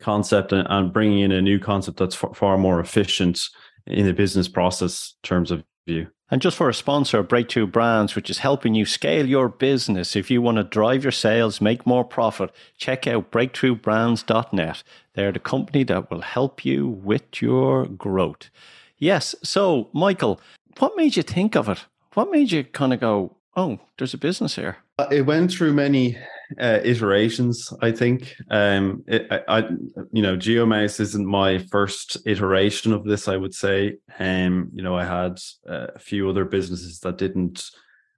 concept 0.00 0.52
and, 0.52 0.66
and 0.70 0.92
bringing 0.92 1.20
in 1.20 1.32
a 1.32 1.42
new 1.42 1.58
concept 1.58 1.98
that's 1.98 2.14
far, 2.14 2.34
far 2.34 2.58
more 2.58 2.80
efficient 2.80 3.38
in 3.86 4.06
the 4.06 4.14
business 4.14 4.48
process 4.48 5.14
terms 5.22 5.50
of 5.50 5.62
view. 5.86 6.06
And 6.30 6.40
just 6.40 6.56
for 6.56 6.68
a 6.68 6.74
sponsor, 6.74 7.24
Breakthrough 7.24 7.66
Brands, 7.66 8.14
which 8.14 8.30
is 8.30 8.38
helping 8.38 8.74
you 8.74 8.86
scale 8.86 9.26
your 9.26 9.48
business. 9.48 10.14
If 10.14 10.30
you 10.30 10.40
want 10.40 10.58
to 10.58 10.64
drive 10.64 11.02
your 11.02 11.10
sales, 11.10 11.60
make 11.60 11.84
more 11.84 12.04
profit, 12.04 12.52
check 12.76 13.08
out 13.08 13.32
breakthroughbrands.net. 13.32 14.82
They're 15.14 15.32
the 15.32 15.40
company 15.40 15.82
that 15.84 16.08
will 16.08 16.20
help 16.20 16.64
you 16.64 16.86
with 16.86 17.42
your 17.42 17.86
growth. 17.86 18.48
Yes. 18.96 19.34
So, 19.42 19.88
Michael, 19.92 20.40
what 20.78 20.96
made 20.96 21.16
you 21.16 21.24
think 21.24 21.56
of 21.56 21.68
it? 21.68 21.84
What 22.14 22.30
made 22.30 22.52
you 22.52 22.62
kind 22.62 22.92
of 22.92 23.00
go, 23.00 23.36
oh, 23.56 23.80
there's 23.98 24.14
a 24.14 24.18
business 24.18 24.54
here? 24.54 24.76
Uh, 25.00 25.08
it 25.10 25.22
went 25.22 25.50
through 25.50 25.72
many 25.72 26.16
uh, 26.58 26.80
iterations. 26.82 27.72
I 27.82 27.92
think. 27.92 28.36
Um, 28.50 29.04
it, 29.06 29.26
I, 29.30 29.42
I, 29.48 29.68
you 30.12 30.22
know, 30.22 30.36
GeoMaus 30.36 31.00
isn't 31.00 31.26
my 31.26 31.58
first 31.58 32.16
iteration 32.26 32.92
of 32.92 33.04
this. 33.04 33.28
I 33.28 33.36
would 33.36 33.54
say. 33.54 33.96
Um, 34.18 34.70
you 34.74 34.82
know, 34.82 34.96
I 34.96 35.04
had 35.04 35.38
uh, 35.68 35.88
a 35.94 35.98
few 35.98 36.28
other 36.28 36.44
businesses 36.44 37.00
that 37.00 37.18
didn't 37.18 37.70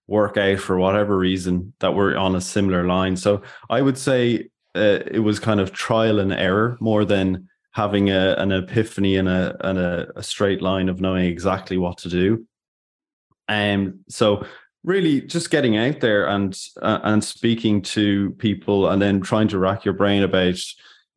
work 0.06 0.36
out 0.36 0.58
for 0.58 0.78
whatever 0.78 1.16
reason 1.16 1.72
that 1.80 1.94
were 1.94 2.16
on 2.16 2.34
a 2.34 2.40
similar 2.40 2.86
line. 2.86 3.16
So 3.16 3.42
I 3.70 3.80
would 3.80 3.96
say 3.96 4.48
uh, 4.74 5.00
it 5.06 5.20
was 5.20 5.38
kind 5.38 5.60
of 5.60 5.72
trial 5.72 6.18
and 6.18 6.32
error 6.32 6.76
more 6.80 7.04
than 7.04 7.48
having 7.72 8.10
a, 8.10 8.34
an 8.38 8.52
epiphany 8.52 9.16
and 9.16 9.28
a 9.28 9.56
and 9.66 9.78
a, 9.78 10.08
a 10.16 10.22
straight 10.22 10.62
line 10.62 10.88
of 10.88 11.00
knowing 11.00 11.24
exactly 11.24 11.78
what 11.78 11.98
to 11.98 12.08
do. 12.08 12.46
And 13.48 13.88
um, 13.88 14.00
so 14.08 14.46
really 14.84 15.20
just 15.20 15.50
getting 15.50 15.76
out 15.76 16.00
there 16.00 16.26
and 16.26 16.58
uh, 16.80 17.00
and 17.04 17.22
speaking 17.22 17.82
to 17.82 18.30
people 18.32 18.88
and 18.88 19.00
then 19.00 19.20
trying 19.20 19.48
to 19.48 19.58
rack 19.58 19.84
your 19.84 19.94
brain 19.94 20.22
about 20.22 20.58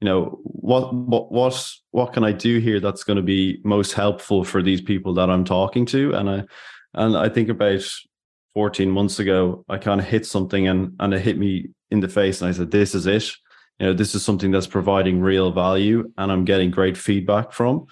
you 0.01 0.05
know 0.05 0.39
what 0.43 0.93
what 0.93 1.31
what 1.31 1.71
what 1.91 2.13
can 2.13 2.23
I 2.23 2.31
do 2.31 2.59
here 2.59 2.79
that's 2.79 3.03
going 3.03 3.17
to 3.17 3.23
be 3.23 3.59
most 3.63 3.93
helpful 3.93 4.43
for 4.43 4.61
these 4.61 4.81
people 4.81 5.13
that 5.15 5.29
I'm 5.29 5.45
talking 5.45 5.85
to? 5.87 6.13
And 6.13 6.29
I 6.29 6.43
and 6.93 7.17
I 7.17 7.29
think 7.29 7.49
about 7.49 7.83
14 8.53 8.89
months 8.89 9.19
ago 9.19 9.65
I 9.67 9.77
kind 9.77 9.99
of 9.99 10.07
hit 10.07 10.25
something 10.25 10.67
and 10.67 10.95
and 10.99 11.13
it 11.13 11.21
hit 11.21 11.37
me 11.37 11.69
in 11.91 11.99
the 11.99 12.07
face 12.07 12.41
and 12.41 12.49
I 12.49 12.51
said 12.51 12.71
this 12.71 12.93
is 12.93 13.07
it. 13.07 13.31
You 13.79 13.87
know 13.87 13.93
this 13.93 14.15
is 14.15 14.23
something 14.23 14.51
that's 14.51 14.67
providing 14.67 15.21
real 15.21 15.51
value 15.51 16.11
and 16.17 16.31
I'm 16.31 16.45
getting 16.45 16.71
great 16.71 16.97
feedback 16.97 17.51
from 17.51 17.87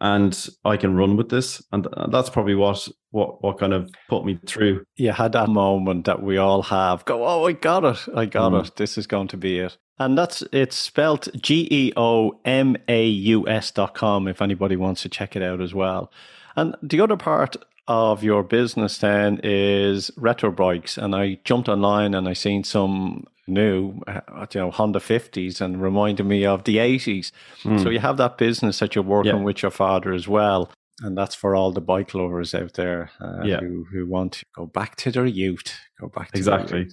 and 0.00 0.48
I 0.64 0.76
can 0.76 0.96
run 0.96 1.16
with 1.16 1.28
this. 1.28 1.62
And 1.72 1.86
that's 2.10 2.30
probably 2.30 2.54
what 2.54 2.88
what 3.10 3.42
what 3.42 3.58
kind 3.58 3.72
of 3.72 3.90
put 4.08 4.24
me 4.24 4.38
through. 4.46 4.84
You 4.96 5.12
had 5.12 5.32
that 5.32 5.48
moment 5.48 6.06
that 6.06 6.22
we 6.22 6.36
all 6.36 6.62
have. 6.62 7.04
Go, 7.04 7.24
oh, 7.26 7.46
I 7.46 7.52
got 7.52 7.84
it, 7.84 8.08
I 8.14 8.26
got 8.26 8.52
mm. 8.52 8.66
it. 8.66 8.76
This 8.76 8.98
is 8.98 9.06
going 9.06 9.28
to 9.28 9.36
be 9.36 9.58
it. 9.58 9.76
And 9.98 10.16
that's 10.16 10.42
it's 10.52 10.76
spelt 10.76 11.28
G 11.40 11.66
E 11.70 11.92
O 11.96 12.40
M 12.44 12.76
A 12.88 13.06
U 13.06 13.48
S 13.48 13.70
dot 13.70 13.94
com 13.94 14.28
if 14.28 14.40
anybody 14.40 14.76
wants 14.76 15.02
to 15.02 15.08
check 15.08 15.34
it 15.34 15.42
out 15.42 15.60
as 15.60 15.74
well. 15.74 16.12
And 16.54 16.76
the 16.82 17.00
other 17.00 17.16
part 17.16 17.56
of 17.88 18.22
your 18.22 18.42
business 18.42 18.98
then 18.98 19.40
is 19.42 20.10
retro 20.16 20.52
bikes. 20.52 20.98
And 20.98 21.16
I 21.16 21.40
jumped 21.44 21.68
online 21.68 22.14
and 22.14 22.28
I 22.28 22.34
seen 22.34 22.62
some 22.62 23.26
new, 23.46 24.00
uh, 24.06 24.46
you 24.52 24.60
know, 24.60 24.70
Honda 24.70 25.00
50s 25.00 25.60
and 25.60 25.82
reminded 25.82 26.26
me 26.26 26.44
of 26.44 26.64
the 26.64 26.76
80s. 26.76 27.32
Mm. 27.62 27.82
So 27.82 27.88
you 27.88 27.98
have 27.98 28.18
that 28.18 28.36
business 28.36 28.78
that 28.78 28.94
you're 28.94 29.02
working 29.02 29.38
yeah. 29.38 29.42
with 29.42 29.62
your 29.62 29.70
father 29.70 30.12
as 30.12 30.28
well. 30.28 30.70
And 31.00 31.16
that's 31.16 31.34
for 31.34 31.54
all 31.54 31.72
the 31.72 31.80
bike 31.80 32.12
lovers 32.12 32.54
out 32.54 32.74
there 32.74 33.10
uh, 33.20 33.44
yeah. 33.44 33.60
who, 33.60 33.86
who 33.90 34.06
want 34.06 34.32
to 34.32 34.44
go 34.54 34.66
back 34.66 34.96
to 34.96 35.10
their 35.10 35.26
youth. 35.26 35.78
Go 36.00 36.08
back 36.08 36.32
to 36.32 36.38
exactly. 36.38 36.88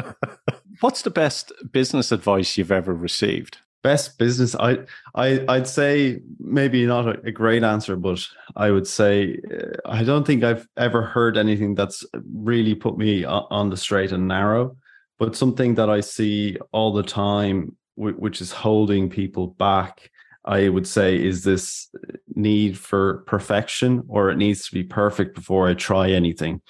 What's 0.80 1.02
the 1.02 1.10
best 1.10 1.52
business 1.72 2.12
advice 2.12 2.58
you've 2.58 2.72
ever 2.72 2.94
received? 2.94 3.58
Best 3.82 4.18
business, 4.18 4.54
I, 4.54 4.80
I, 5.14 5.44
I'd 5.48 5.66
say 5.66 6.20
maybe 6.38 6.84
not 6.84 7.08
a, 7.08 7.20
a 7.24 7.32
great 7.32 7.62
answer, 7.62 7.96
but 7.96 8.20
I 8.54 8.70
would 8.70 8.86
say 8.86 9.40
uh, 9.50 9.76
I 9.86 10.04
don't 10.04 10.26
think 10.26 10.44
I've 10.44 10.68
ever 10.76 11.02
heard 11.02 11.38
anything 11.38 11.74
that's 11.74 12.04
really 12.34 12.74
put 12.74 12.98
me 12.98 13.24
on, 13.24 13.70
the 13.70 13.76
straight 13.76 14.12
and 14.12 14.28
narrow. 14.28 14.76
But 15.18 15.34
something 15.34 15.74
that 15.76 15.88
I 15.88 16.00
see 16.00 16.58
all 16.72 16.92
the 16.92 17.02
time, 17.02 17.76
which 17.96 18.40
is 18.40 18.52
holding 18.52 19.08
people 19.08 19.48
back, 19.48 20.10
I 20.44 20.68
would 20.68 20.86
say, 20.86 21.22
is 21.22 21.44
this 21.44 21.88
need 22.34 22.78
for 22.78 23.18
perfection, 23.26 24.02
or 24.08 24.30
it 24.30 24.36
needs 24.36 24.66
to 24.66 24.74
be 24.74 24.82
perfect 24.82 25.34
before 25.34 25.68
I 25.68 25.74
try 25.74 26.10
anything. 26.10 26.62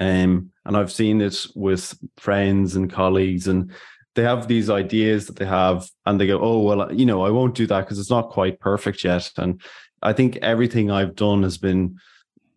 Um, 0.00 0.50
and 0.64 0.76
I've 0.76 0.92
seen 0.92 1.20
it 1.20 1.46
with 1.54 1.98
friends 2.16 2.76
and 2.76 2.90
colleagues, 2.90 3.48
and 3.48 3.70
they 4.18 4.24
have 4.24 4.48
these 4.48 4.68
ideas 4.68 5.28
that 5.28 5.36
they 5.36 5.46
have, 5.46 5.88
and 6.04 6.20
they 6.20 6.26
go, 6.26 6.40
"Oh, 6.40 6.60
well, 6.60 6.92
you 6.92 7.06
know, 7.06 7.22
I 7.22 7.30
won't 7.30 7.54
do 7.54 7.68
that 7.68 7.82
because 7.82 8.00
it's 8.00 8.10
not 8.10 8.30
quite 8.30 8.58
perfect 8.58 9.04
yet." 9.04 9.30
And 9.36 9.60
I 10.02 10.12
think 10.12 10.36
everything 10.38 10.90
I've 10.90 11.14
done 11.14 11.44
has 11.44 11.56
been 11.56 11.98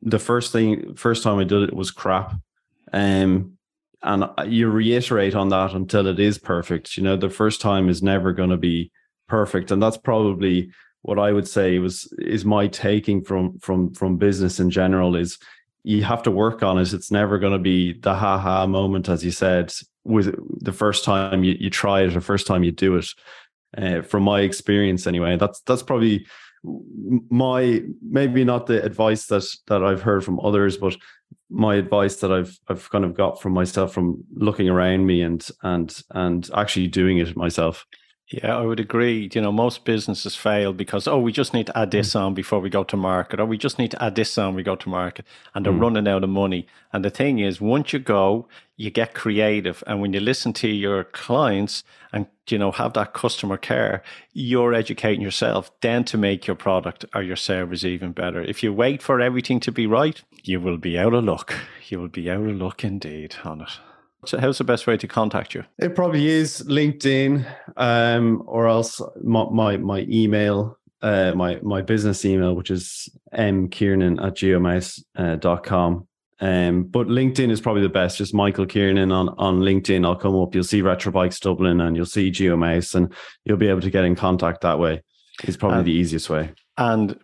the 0.02 0.18
first 0.20 0.52
thing, 0.52 0.96
first 0.96 1.22
time 1.22 1.38
I 1.38 1.44
did 1.44 1.62
it 1.62 1.76
was 1.76 1.92
crap. 1.92 2.34
Um, 2.92 3.58
and 4.04 4.26
you 4.48 4.70
reiterate 4.70 5.36
on 5.36 5.50
that 5.50 5.74
until 5.74 6.08
it 6.08 6.20
is 6.20 6.38
perfect 6.38 6.98
you 6.98 7.04
know 7.04 7.16
the 7.16 7.30
first 7.30 7.62
time 7.62 7.90
is 7.90 8.02
never 8.02 8.34
going 8.34 8.50
to 8.50 8.58
be 8.58 8.92
perfect 9.28 9.72
and 9.72 9.82
that's 9.82 9.98
probably 9.98 10.72
what 11.04 11.20
i 11.20 11.32
would 11.32 11.48
say 11.48 11.78
was 11.80 12.12
is 12.18 12.44
my 12.44 12.68
taking 12.68 13.24
from 13.24 13.58
from 13.60 13.94
from 13.94 14.18
business 14.18 14.60
in 14.60 14.70
general 14.70 15.16
is 15.16 15.38
you 15.84 16.04
have 16.04 16.24
to 16.24 16.32
work 16.32 16.64
on 16.64 16.78
it 16.78 16.94
it's 16.94 17.12
never 17.12 17.40
going 17.40 17.54
to 17.54 17.60
be 17.60 17.94
the 17.94 18.14
ha 18.14 18.38
ha 18.38 18.68
moment 18.68 19.10
as 19.10 19.24
you 19.26 19.32
said 19.32 19.74
with 20.04 20.36
the 20.64 20.72
first 20.72 21.04
time 21.04 21.44
you, 21.44 21.56
you 21.60 21.70
try 21.70 22.02
it 22.02 22.14
the 22.14 22.22
first 22.22 22.48
time 22.48 22.64
you 22.64 22.72
do 22.72 22.96
it 22.96 23.08
uh, 23.78 24.02
from 24.02 24.24
my 24.24 24.42
experience 24.42 25.08
anyway 25.08 25.38
that's 25.38 25.62
that's 25.62 25.84
probably 25.84 26.26
my 26.64 27.82
maybe 28.08 28.44
not 28.44 28.68
the 28.68 28.84
advice 28.84 29.26
that 29.28 29.44
that 29.68 29.84
I've 29.84 30.02
heard 30.02 30.24
from 30.24 30.40
others, 30.40 30.78
but 30.78 30.96
my 31.50 31.76
advice 31.76 32.18
that 32.18 32.32
I've 32.32 32.58
I've 32.68 32.90
kind 32.90 33.04
of 33.04 33.16
got 33.16 33.42
from 33.42 33.54
myself 33.54 33.94
from 33.94 34.24
looking 34.34 34.70
around 34.70 35.06
me 35.06 35.22
and 35.22 35.46
and 35.64 36.02
and 36.12 36.50
actually 36.56 36.88
doing 36.88 37.18
it 37.18 37.36
myself. 37.36 37.86
Yeah, 38.32 38.58
I 38.58 38.62
would 38.62 38.80
agree. 38.80 39.30
You 39.34 39.42
know, 39.42 39.52
most 39.52 39.84
businesses 39.84 40.38
fail 40.38 40.72
because, 40.72 41.06
oh, 41.06 41.20
we 41.20 41.34
just 41.34 41.54
need 41.54 41.68
to 41.68 41.78
add 41.78 41.92
this 41.92 42.14
mm. 42.14 42.22
on 42.22 42.34
before 42.34 42.62
we 42.62 42.70
go 42.70 42.86
to 42.86 42.96
market, 42.96 43.42
or 43.42 43.46
we 43.46 43.58
just 43.58 43.78
need 43.78 43.92
to 43.92 44.02
add 44.02 44.16
this 44.16 44.38
on 44.38 44.56
we 44.56 44.64
go 44.64 44.78
to 44.78 44.88
market, 44.88 45.26
and 45.54 45.66
they're 45.66 45.74
mm. 45.74 45.82
running 45.82 46.08
out 46.08 46.24
of 46.24 46.30
money. 46.30 46.66
And 46.94 47.04
the 47.04 47.10
thing 47.10 47.40
is, 47.40 47.60
once 47.60 47.92
you 47.92 48.00
go, 48.00 48.48
you 48.78 48.90
get 48.90 49.14
creative. 49.14 49.84
And 49.86 50.00
when 50.00 50.14
you 50.14 50.22
listen 50.22 50.54
to 50.54 50.70
your 50.70 51.04
clients 51.04 51.84
and, 52.14 52.26
you 52.48 52.58
know, 52.58 52.72
have 52.72 52.94
that 52.94 53.14
customer 53.14 53.58
care, 53.58 54.02
you're 54.32 54.74
educating 54.74 55.22
yourself 55.22 55.70
then 55.82 56.06
to 56.06 56.18
make 56.18 56.48
your 56.48 56.56
product 56.56 57.04
or 57.14 57.22
your 57.22 57.36
service 57.36 57.84
even 57.84 58.14
better. 58.14 58.42
If 58.42 58.64
you 58.64 58.72
wait 58.72 59.02
for 59.02 59.20
everything 59.20 59.60
to 59.60 59.74
be 59.74 59.88
right, 59.88 60.22
you 60.44 60.62
will 60.62 60.78
be 60.78 60.98
out 60.98 61.14
of 61.14 61.26
luck. 61.26 61.54
You 61.90 62.00
will 62.00 62.08
be 62.08 62.32
out 62.32 62.48
of 62.48 62.56
luck 62.56 62.86
indeed 62.86 63.36
on 63.44 63.62
it. 63.62 63.91
So 64.26 64.40
how's 64.40 64.58
the 64.60 64.64
best 64.64 64.86
way 64.86 64.98
to 64.98 65.08
contact 65.08 65.56
you? 65.56 65.64
It 65.80 65.96
probably 65.96 66.28
is 66.28 66.64
LinkedIn, 66.68 67.46
um, 67.78 68.44
or 68.46 68.68
else 68.68 69.02
my 69.24 69.46
my, 69.46 69.78
my 69.78 70.06
email, 70.10 70.78
uh, 71.02 71.34
my 71.36 71.60
my 71.64 71.82
business 71.82 72.24
email, 72.24 72.56
which 72.56 72.70
is 72.70 73.10
mkiernan 73.34 74.24
at 74.24 74.36
geomaus.com. 74.36 75.96
Uh, 75.96 76.46
um, 76.46 76.84
but 76.84 77.08
LinkedIn 77.08 77.52
is 77.52 77.62
probably 77.62 77.84
the 77.84 77.90
best. 77.90 78.18
Just 78.18 78.34
Michael 78.34 78.66
Kiernan 78.66 79.12
on, 79.12 79.30
on 79.38 79.60
LinkedIn. 79.60 80.04
I'll 80.04 80.16
come 80.16 80.36
up. 80.36 80.56
You'll 80.56 80.64
see 80.64 80.82
Retrobikes 80.82 81.40
Dublin 81.40 81.80
and 81.80 81.96
you'll 81.96 82.08
see 82.08 82.32
GeoMaus 82.32 82.96
and 82.96 83.14
you'll 83.46 83.58
be 83.58 83.68
able 83.68 83.82
to 83.82 83.92
get 83.92 84.06
in 84.06 84.16
contact 84.16 84.62
that 84.62 84.80
way. 84.80 85.04
It's 85.44 85.56
probably 85.56 85.80
um, 85.80 85.86
the 85.86 85.92
easiest 85.92 86.32
way. 86.32 86.52
And 86.80 87.16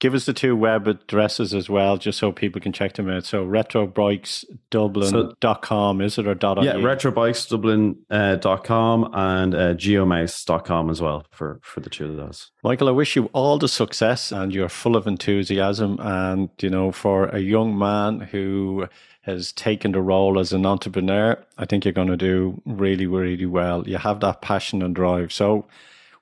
give 0.00 0.14
us 0.14 0.24
the 0.26 0.32
two 0.32 0.54
web 0.56 0.86
addresses 0.86 1.52
as 1.52 1.68
well, 1.68 1.98
just 1.98 2.18
so 2.18 2.30
people 2.32 2.60
can 2.60 2.72
check 2.72 2.94
them 2.94 3.10
out. 3.10 3.24
So 3.24 3.44
retrobikesdublin.com, 3.44 5.98
so, 5.98 6.04
is 6.04 6.18
it, 6.18 6.26
or 6.26 6.34
dot 6.34 6.62
Yeah, 6.62 6.74
retrobikesdublin.com 6.74 9.04
uh, 9.04 9.10
and 9.12 9.54
uh, 9.54 9.74
geomaus.com 9.74 10.90
as 10.90 11.00
well 11.00 11.24
for, 11.30 11.60
for 11.62 11.80
the 11.80 11.88
two 11.90 12.06
of 12.06 12.16
those. 12.16 12.50
Michael, 12.62 12.88
I 12.88 12.92
wish 12.92 13.16
you 13.16 13.28
all 13.32 13.58
the 13.58 13.68
success 13.68 14.30
and 14.32 14.54
you're 14.54 14.68
full 14.68 14.96
of 14.96 15.06
enthusiasm. 15.06 15.98
And, 16.00 16.50
you 16.60 16.70
know, 16.70 16.92
for 16.92 17.26
a 17.26 17.40
young 17.40 17.78
man 17.78 18.20
who 18.20 18.88
has 19.22 19.52
taken 19.52 19.92
the 19.92 20.00
role 20.00 20.38
as 20.38 20.52
an 20.52 20.64
entrepreneur, 20.64 21.36
I 21.58 21.66
think 21.66 21.84
you're 21.84 21.92
going 21.92 22.08
to 22.08 22.16
do 22.16 22.62
really, 22.64 23.06
really 23.06 23.46
well. 23.46 23.86
You 23.86 23.98
have 23.98 24.20
that 24.20 24.40
passion 24.42 24.82
and 24.82 24.94
drive. 24.94 25.32
So, 25.32 25.66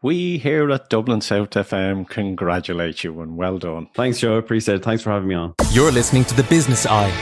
we 0.02 0.38
here 0.38 0.70
at 0.70 0.88
Dublin 0.88 1.20
South 1.20 1.50
FM 1.50 2.08
congratulate 2.08 3.04
you 3.04 3.20
and 3.20 3.36
well 3.36 3.58
done. 3.58 3.88
Thanks, 3.94 4.20
Joe. 4.20 4.36
Appreciate 4.36 4.76
it. 4.76 4.84
Thanks 4.84 5.02
for 5.02 5.10
having 5.10 5.28
me 5.28 5.34
on. 5.34 5.54
You're 5.70 5.92
listening 5.92 6.24
to 6.26 6.34
the 6.34 6.44
Business 6.44 6.86
Eye. 6.86 7.12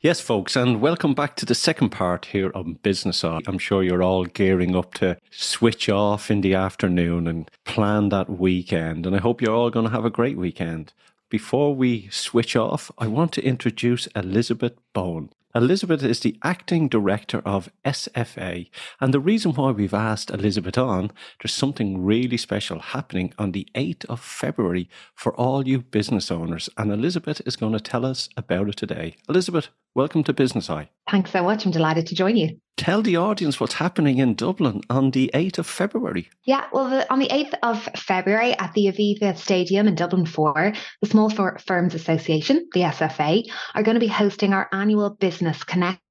Yes, 0.00 0.20
folks, 0.20 0.54
and 0.54 0.80
welcome 0.80 1.14
back 1.14 1.34
to 1.36 1.46
the 1.46 1.54
second 1.54 1.88
part 1.88 2.26
here 2.26 2.52
on 2.54 2.74
Business 2.74 3.24
Eye. 3.24 3.40
I'm 3.46 3.58
sure 3.58 3.82
you're 3.82 4.02
all 4.02 4.24
gearing 4.24 4.76
up 4.76 4.94
to 4.94 5.16
switch 5.30 5.88
off 5.88 6.30
in 6.30 6.42
the 6.42 6.54
afternoon 6.54 7.26
and 7.26 7.50
plan 7.64 8.10
that 8.10 8.30
weekend. 8.30 9.06
And 9.06 9.16
I 9.16 9.18
hope 9.18 9.42
you're 9.42 9.54
all 9.54 9.70
going 9.70 9.86
to 9.86 9.92
have 9.92 10.04
a 10.04 10.10
great 10.10 10.36
weekend. 10.36 10.92
Before 11.28 11.74
we 11.74 12.08
switch 12.12 12.54
off, 12.54 12.92
I 12.98 13.08
want 13.08 13.32
to 13.32 13.44
introduce 13.44 14.06
Elizabeth 14.08 14.74
Bowen. 14.92 15.30
Elizabeth 15.56 16.04
is 16.04 16.20
the 16.20 16.38
acting 16.44 16.86
director 16.86 17.40
of 17.46 17.70
SFA. 17.82 18.68
And 19.00 19.14
the 19.14 19.20
reason 19.20 19.54
why 19.54 19.70
we've 19.70 19.94
asked 19.94 20.30
Elizabeth 20.30 20.76
on, 20.76 21.10
there's 21.40 21.54
something 21.54 22.04
really 22.04 22.36
special 22.36 22.78
happening 22.78 23.32
on 23.38 23.52
the 23.52 23.66
8th 23.74 24.04
of 24.04 24.20
February 24.20 24.90
for 25.14 25.34
all 25.34 25.66
you 25.66 25.80
business 25.80 26.30
owners. 26.30 26.68
And 26.76 26.92
Elizabeth 26.92 27.40
is 27.46 27.56
going 27.56 27.72
to 27.72 27.80
tell 27.80 28.04
us 28.04 28.28
about 28.36 28.68
it 28.68 28.76
today. 28.76 29.16
Elizabeth, 29.30 29.70
welcome 29.96 30.22
to 30.22 30.32
Business 30.32 30.68
Eye. 30.68 30.90
Thanks 31.10 31.32
so 31.32 31.42
much. 31.42 31.64
I'm 31.64 31.72
delighted 31.72 32.06
to 32.08 32.14
join 32.14 32.36
you. 32.36 32.60
Tell 32.76 33.00
the 33.00 33.16
audience 33.16 33.58
what's 33.58 33.74
happening 33.74 34.18
in 34.18 34.34
Dublin 34.34 34.82
on 34.90 35.10
the 35.12 35.30
8th 35.32 35.58
of 35.58 35.66
February. 35.66 36.28
Yeah, 36.44 36.66
well, 36.72 36.90
the, 36.90 37.10
on 37.10 37.18
the 37.18 37.28
8th 37.28 37.54
of 37.62 37.82
February 37.96 38.52
at 38.58 38.74
the 38.74 38.86
Aviva 38.86 39.36
Stadium 39.36 39.88
in 39.88 39.94
Dublin 39.94 40.26
4, 40.26 40.74
the 41.00 41.08
Small 41.08 41.30
Firms 41.30 41.94
Association, 41.94 42.68
the 42.74 42.80
SFA, 42.80 43.42
are 43.74 43.82
going 43.82 43.94
to 43.94 44.00
be 44.00 44.06
hosting 44.06 44.52
our 44.52 44.68
annual 44.72 45.10
Business 45.10 45.64
Connect 45.64 45.76
Connect 45.86 46.05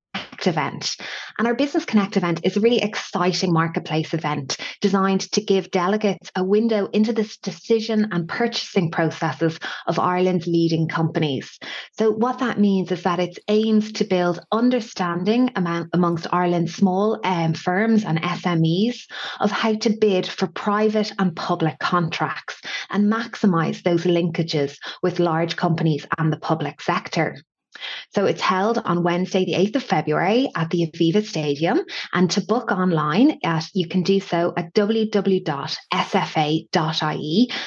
event. 0.48 0.96
And 1.38 1.48
our 1.48 1.56
Business 1.56 1.86
Connect 1.86 2.18
event 2.18 2.42
is 2.44 2.58
a 2.58 2.60
really 2.60 2.82
exciting 2.82 3.52
marketplace 3.52 4.14
event 4.14 4.58
designed 4.82 5.22
to 5.32 5.42
give 5.42 5.72
delegates 5.72 6.32
a 6.36 6.44
window 6.44 6.88
into 6.88 7.14
the 7.14 7.38
decision 7.42 8.10
and 8.12 8.28
purchasing 8.28 8.92
processes 8.92 9.60
of 9.88 10.00
Ireland's 10.00 10.48
leading 10.48 10.88
companies. 10.88 11.60
So, 11.98 12.12
what 12.12 12.40
that 12.40 12.60
means 12.60 12.92
is 12.92 13.04
that 13.04 13.20
it 13.20 13.40
aims 13.48 13.92
to 13.94 14.04
build 14.04 14.40
understanding 14.52 15.52
among, 15.56 15.90
amongst 15.94 16.34
Ireland's 16.34 16.76
small 16.76 17.20
um, 17.24 17.54
firms 17.54 18.04
and 18.04 18.22
SMEs 18.22 19.06
of 19.40 19.52
how 19.52 19.74
to 19.76 19.90
bid 19.90 20.28
for 20.28 20.48
private 20.48 21.12
and 21.20 21.36
public 21.36 21.80
contracts 21.80 22.62
and 22.90 23.12
maximize 23.12 23.84
those 23.84 24.04
linkages 24.04 24.78
with 25.02 25.20
large 25.20 25.56
companies 25.56 26.06
and 26.18 26.32
the 26.32 26.38
public 26.38 26.82
sector. 26.82 27.36
So 28.14 28.26
it's 28.26 28.42
held 28.42 28.78
on 28.78 29.04
Wednesday, 29.04 29.46
the 29.46 29.54
8th 29.54 29.76
of 29.78 29.84
February 29.84 30.50
at 30.56 30.70
the 30.70 30.88
Aviva 30.88 31.26
Stadium. 31.26 31.82
And 32.14 32.32
to 32.32 32.42
book 32.42 32.72
online, 32.72 33.40
at, 33.44 33.66
you 33.74 33.88
can 33.88 34.04
do 34.04 34.20
so 34.20 34.54
at 34.56 34.74
www.sfa.ie. 34.74 35.42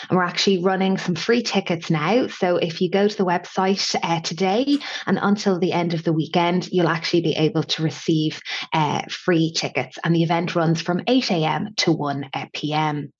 And 0.09 0.17
we're 0.17 0.23
actually 0.25 0.59
running 0.63 0.99
some 0.99 1.15
free 1.15 1.43
tickets 1.43 1.91
now. 1.91 2.27
So 2.29 2.57
if 2.57 2.81
you 2.81 2.91
go 2.91 3.09
to 3.09 3.17
the 3.17 3.27
website 3.27 3.95
uh, 4.03 4.21
today 4.21 4.79
and 5.07 5.19
until 5.21 5.59
the 5.59 5.73
end 5.73 5.95
of 5.95 6.05
the 6.05 6.13
weekend, 6.13 6.69
you'll 6.73 6.89
actually 6.89 7.23
be 7.23 7.37
able 7.37 7.63
to 7.65 7.83
receive 7.83 8.41
uh, 8.73 9.03
free 9.11 9.53
tickets. 9.53 9.99
And 10.05 10.15
the 10.15 10.23
event 10.23 10.55
runs 10.55 10.81
from 10.81 11.03
8 11.07 11.31
a.m. 11.31 11.75
to 11.79 11.93
1 11.93 12.31
uh, 12.33 12.47
p.m. 12.53 13.13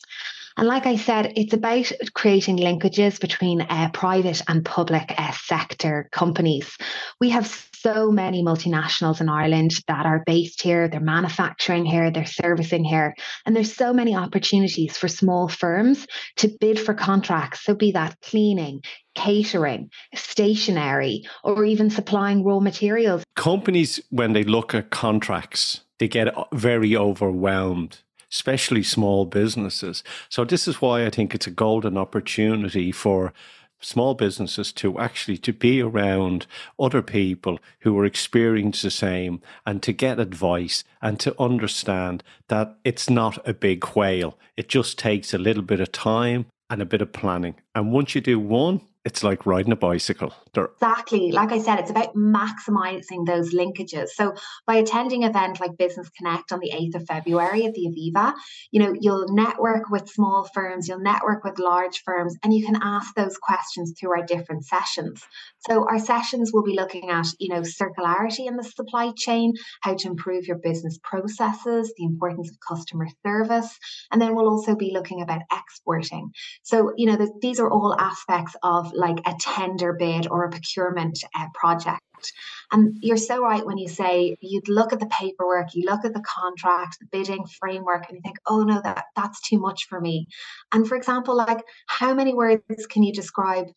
And 0.59 0.67
like 0.67 0.87
I 0.87 0.97
said, 0.97 1.35
it's 1.37 1.53
about 1.53 1.93
creating 2.15 2.57
linkages 2.57 3.21
between 3.21 3.61
uh, 3.61 3.91
private 3.93 4.43
and 4.49 4.65
public 4.65 5.15
uh, 5.17 5.31
sector 5.31 6.09
companies. 6.11 6.77
We 7.21 7.31
have 7.31 7.47
so 7.77 8.11
many 8.11 8.43
multinationals 8.43 9.21
in 9.21 9.29
Ireland 9.29 9.71
that 9.87 10.05
are 10.05 10.25
based 10.27 10.61
here, 10.61 10.89
they're 10.89 10.99
manufacturing 10.99 11.85
here, 11.85 12.11
they're 12.11 12.27
servicing 12.27 12.83
here. 12.83 13.15
And 13.47 13.55
there's 13.55 13.73
so 13.73 13.93
many 13.93 14.17
opportunities 14.17 14.97
for 14.97 15.07
small 15.07 15.47
firms 15.47 16.09
to 16.39 16.49
bid 16.49 16.81
for 16.81 16.93
contracts. 16.93 17.63
So, 17.63 17.77
be 17.77 17.93
that 17.93 18.21
cleaning, 18.21 18.83
catering, 19.15 19.91
stationery, 20.17 21.23
or 21.45 21.65
even 21.65 21.89
supplying 21.89 22.43
raw 22.43 22.59
materials. 22.59 23.23
Companies, 23.37 24.01
when 24.11 24.33
they 24.33 24.43
look 24.43 24.75
at 24.75 24.91
contracts, 24.91 25.83
they 26.01 26.09
get 26.09 26.35
very 26.53 26.97
overwhelmed 26.97 27.99
especially 28.33 28.83
small 28.83 29.25
businesses. 29.25 30.03
So 30.29 30.45
this 30.45 30.69
is 30.69 30.81
why 30.81 31.07
I 31.07 31.11
think 31.11 31.35
it's 31.35 31.47
a 31.47 31.53
golden 31.53 31.97
opportunity 31.97 32.93
for 32.93 33.33
small 33.81 34.15
businesses 34.15 34.73
to 34.73 34.99
actually 34.99 35.39
to 35.39 35.53
be 35.53 35.81
around 35.81 36.47
other 36.79 37.03
people 37.03 37.59
who 37.81 37.99
are 37.99 38.05
experiencing 38.05 38.89
the 38.89 38.91
same 38.91 39.41
and 39.65 39.83
to 39.83 39.93
get 39.93 40.19
advice 40.19 40.85
and 41.01 41.21
to 41.21 41.35
understand 41.41 42.23
that 42.49 42.77
it's 42.85 43.09
not 43.09 43.47
a 43.49 43.55
big 43.55 43.85
whale. 43.95 44.37
It 44.57 44.69
just 44.69 44.99
takes 44.99 45.33
a 45.33 45.39
little 45.39 45.63
bit 45.63 45.81
of 45.81 45.93
time 45.93 46.47
and 46.71 46.83
a 46.83 46.87
bit 46.87 47.01
of 47.01 47.13
planning. 47.13 47.55
And 47.75 47.93
once 47.93 48.15
you 48.15 48.21
do 48.21 48.39
one, 48.39 48.81
it's 49.09 49.25
like 49.25 49.47
riding 49.47 49.73
a 49.73 49.77
bicycle. 49.77 50.35
They're- 50.53 50.69
exactly. 50.75 51.33
Like 51.33 51.51
I 51.51 51.61
said, 51.61 51.79
it's 51.79 51.91
about 51.91 52.15
maximizing 52.15 53.25
those 53.25 53.55
linkages. 53.55 54.09
So 54.09 54.35
by 54.67 54.75
attending 54.75 55.23
event 55.23 55.61
like 55.61 55.79
Business 55.79 56.11
Connect 56.11 56.53
on 56.53 56.61
the 56.61 56.73
8th 56.75 56.97
of 56.97 57.07
February 57.07 57.65
at 57.65 57.73
the 57.73 57.87
Aviva, 57.89 58.35
you 58.71 58.83
know, 58.83 58.95
you'll 59.01 59.29
network 59.31 59.89
with 59.89 60.11
small 60.11 60.47
firms, 60.53 60.89
you'll 60.89 61.01
network 61.01 61.43
with 61.43 61.59
large 61.59 62.03
firms, 62.05 62.37
and 62.43 62.53
you 62.53 62.67
can 62.67 62.79
ask 62.83 63.15
those 63.15 63.39
questions 63.39 63.95
through 63.99 64.11
our 64.11 64.27
different 64.27 64.67
sessions. 64.67 65.25
So 65.67 65.89
our 65.89 65.99
sessions 65.99 66.53
will 66.53 66.63
be 66.63 66.77
looking 66.77 67.09
at, 67.09 67.29
you 67.39 67.49
know, 67.49 67.63
circularity 67.63 68.47
in 68.47 68.57
the 68.57 68.63
supply 68.63 69.13
chain, 69.17 69.55
how 69.81 69.95
to 69.95 70.07
improve 70.07 70.47
your 70.47 70.59
business 70.59 70.99
processes, 71.03 71.95
the 71.97 72.05
importance 72.05 72.51
of 72.51 72.57
customer 72.61 73.09
service, 73.25 73.79
and 74.13 74.21
then 74.21 74.35
we'll 74.35 74.51
also 74.51 74.77
be 74.77 74.93
looking 74.93 75.23
about 75.23 75.41
exporting. 75.51 76.31
So, 76.63 76.93
you 76.99 77.07
know, 77.07 77.17
the, 77.17 77.33
these 77.41 77.59
are 77.59 77.71
all 77.71 77.97
aspects 77.99 78.55
of 78.63 78.93
like 78.99 79.21
a 79.27 79.35
tender 79.41 79.93
bid 79.93 80.27
or 80.29 80.45
a 80.45 80.51
procurement 80.51 81.19
uh, 81.35 81.47
project. 81.55 82.03
And 82.73 82.99
you're 83.01 83.17
so 83.17 83.41
right 83.41 83.65
when 83.65 83.79
you 83.79 83.89
say 83.89 84.37
you'd 84.41 84.69
look 84.69 84.93
at 84.93 84.99
the 84.99 85.07
paperwork, 85.07 85.75
you 85.75 85.85
look 85.87 86.05
at 86.05 86.13
the 86.13 86.23
contract, 86.27 86.99
the 87.01 87.07
bidding 87.13 87.47
framework, 87.61 88.09
and 88.09 88.17
you 88.17 88.23
think, 88.23 88.37
oh 88.47 88.63
no, 88.65 88.81
that, 88.83 89.05
that's 89.15 89.41
too 89.41 89.59
much 89.59 89.87
for 89.89 90.01
me. 90.01 90.27
And 90.73 90.87
for 90.87 90.97
example, 90.97 91.37
like 91.37 91.63
how 91.87 92.13
many 92.13 92.35
words 92.35 92.87
can 92.91 93.05
you 93.05 93.13
describe 93.13 93.69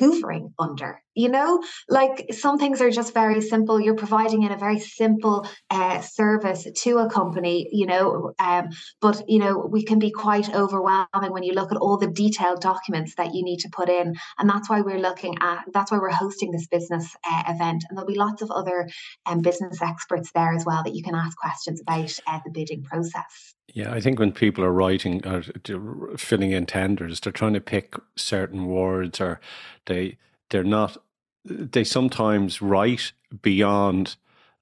hoovering 0.00 0.52
under 0.58 1.00
you 1.16 1.30
know? 1.30 1.62
Like 1.88 2.26
some 2.32 2.58
things 2.58 2.80
are 2.80 2.90
just 2.90 3.14
very 3.14 3.40
simple. 3.40 3.80
You're 3.80 3.94
providing 3.94 4.42
in 4.42 4.52
a 4.52 4.56
very 4.56 4.78
simple 4.78 5.48
uh, 5.70 6.00
service 6.02 6.68
to 6.82 6.98
a 6.98 7.10
company 7.10 7.68
you 7.72 7.86
know 7.86 8.32
um, 8.38 8.68
but 9.00 9.22
you 9.26 9.38
know 9.38 9.66
we 9.70 9.82
can 9.82 9.98
be 9.98 10.10
quite 10.10 10.54
overwhelming 10.54 11.32
when 11.32 11.42
you 11.42 11.54
look 11.54 11.72
at 11.72 11.78
all 11.78 11.96
the 11.96 12.06
detailed 12.06 12.60
documents 12.60 13.14
that 13.16 13.34
you 13.34 13.42
need 13.42 13.58
to 13.60 13.70
put 13.70 13.88
in. 13.88 14.14
And 14.38 14.48
that's 14.48 14.68
why 14.68 14.82
we're 14.82 15.00
looking 15.00 15.36
at 15.40 15.64
that's 15.72 15.90
why 15.90 15.98
we're 15.98 16.10
hosting 16.10 16.50
this 16.50 16.66
business 16.66 17.16
uh, 17.24 17.44
event. 17.48 17.84
And 17.88 17.96
there'll 17.96 18.06
be 18.06 18.18
lots 18.18 18.42
of 18.42 18.50
other 18.50 18.88
um, 19.24 19.40
business 19.40 19.80
experts 19.80 20.30
there 20.32 20.52
as 20.52 20.66
well 20.66 20.82
that 20.84 20.94
you 20.94 21.02
can 21.02 21.14
ask 21.14 21.36
questions 21.38 21.80
about 21.80 22.18
uh, 22.26 22.40
the 22.44 22.50
bidding 22.52 22.82
process 22.82 23.55
yeah, 23.74 23.92
I 23.92 24.00
think 24.00 24.18
when 24.18 24.32
people 24.32 24.64
are 24.64 24.72
writing 24.72 25.26
uh, 25.26 25.42
or 25.70 26.16
filling 26.16 26.52
in 26.52 26.66
tenders, 26.66 27.20
they're 27.20 27.32
trying 27.32 27.54
to 27.54 27.60
pick 27.60 27.94
certain 28.16 28.66
words, 28.66 29.20
or 29.20 29.40
they 29.86 30.18
they're 30.50 30.64
not. 30.64 30.96
They 31.44 31.84
sometimes 31.84 32.62
write 32.62 33.12
beyond 33.42 34.16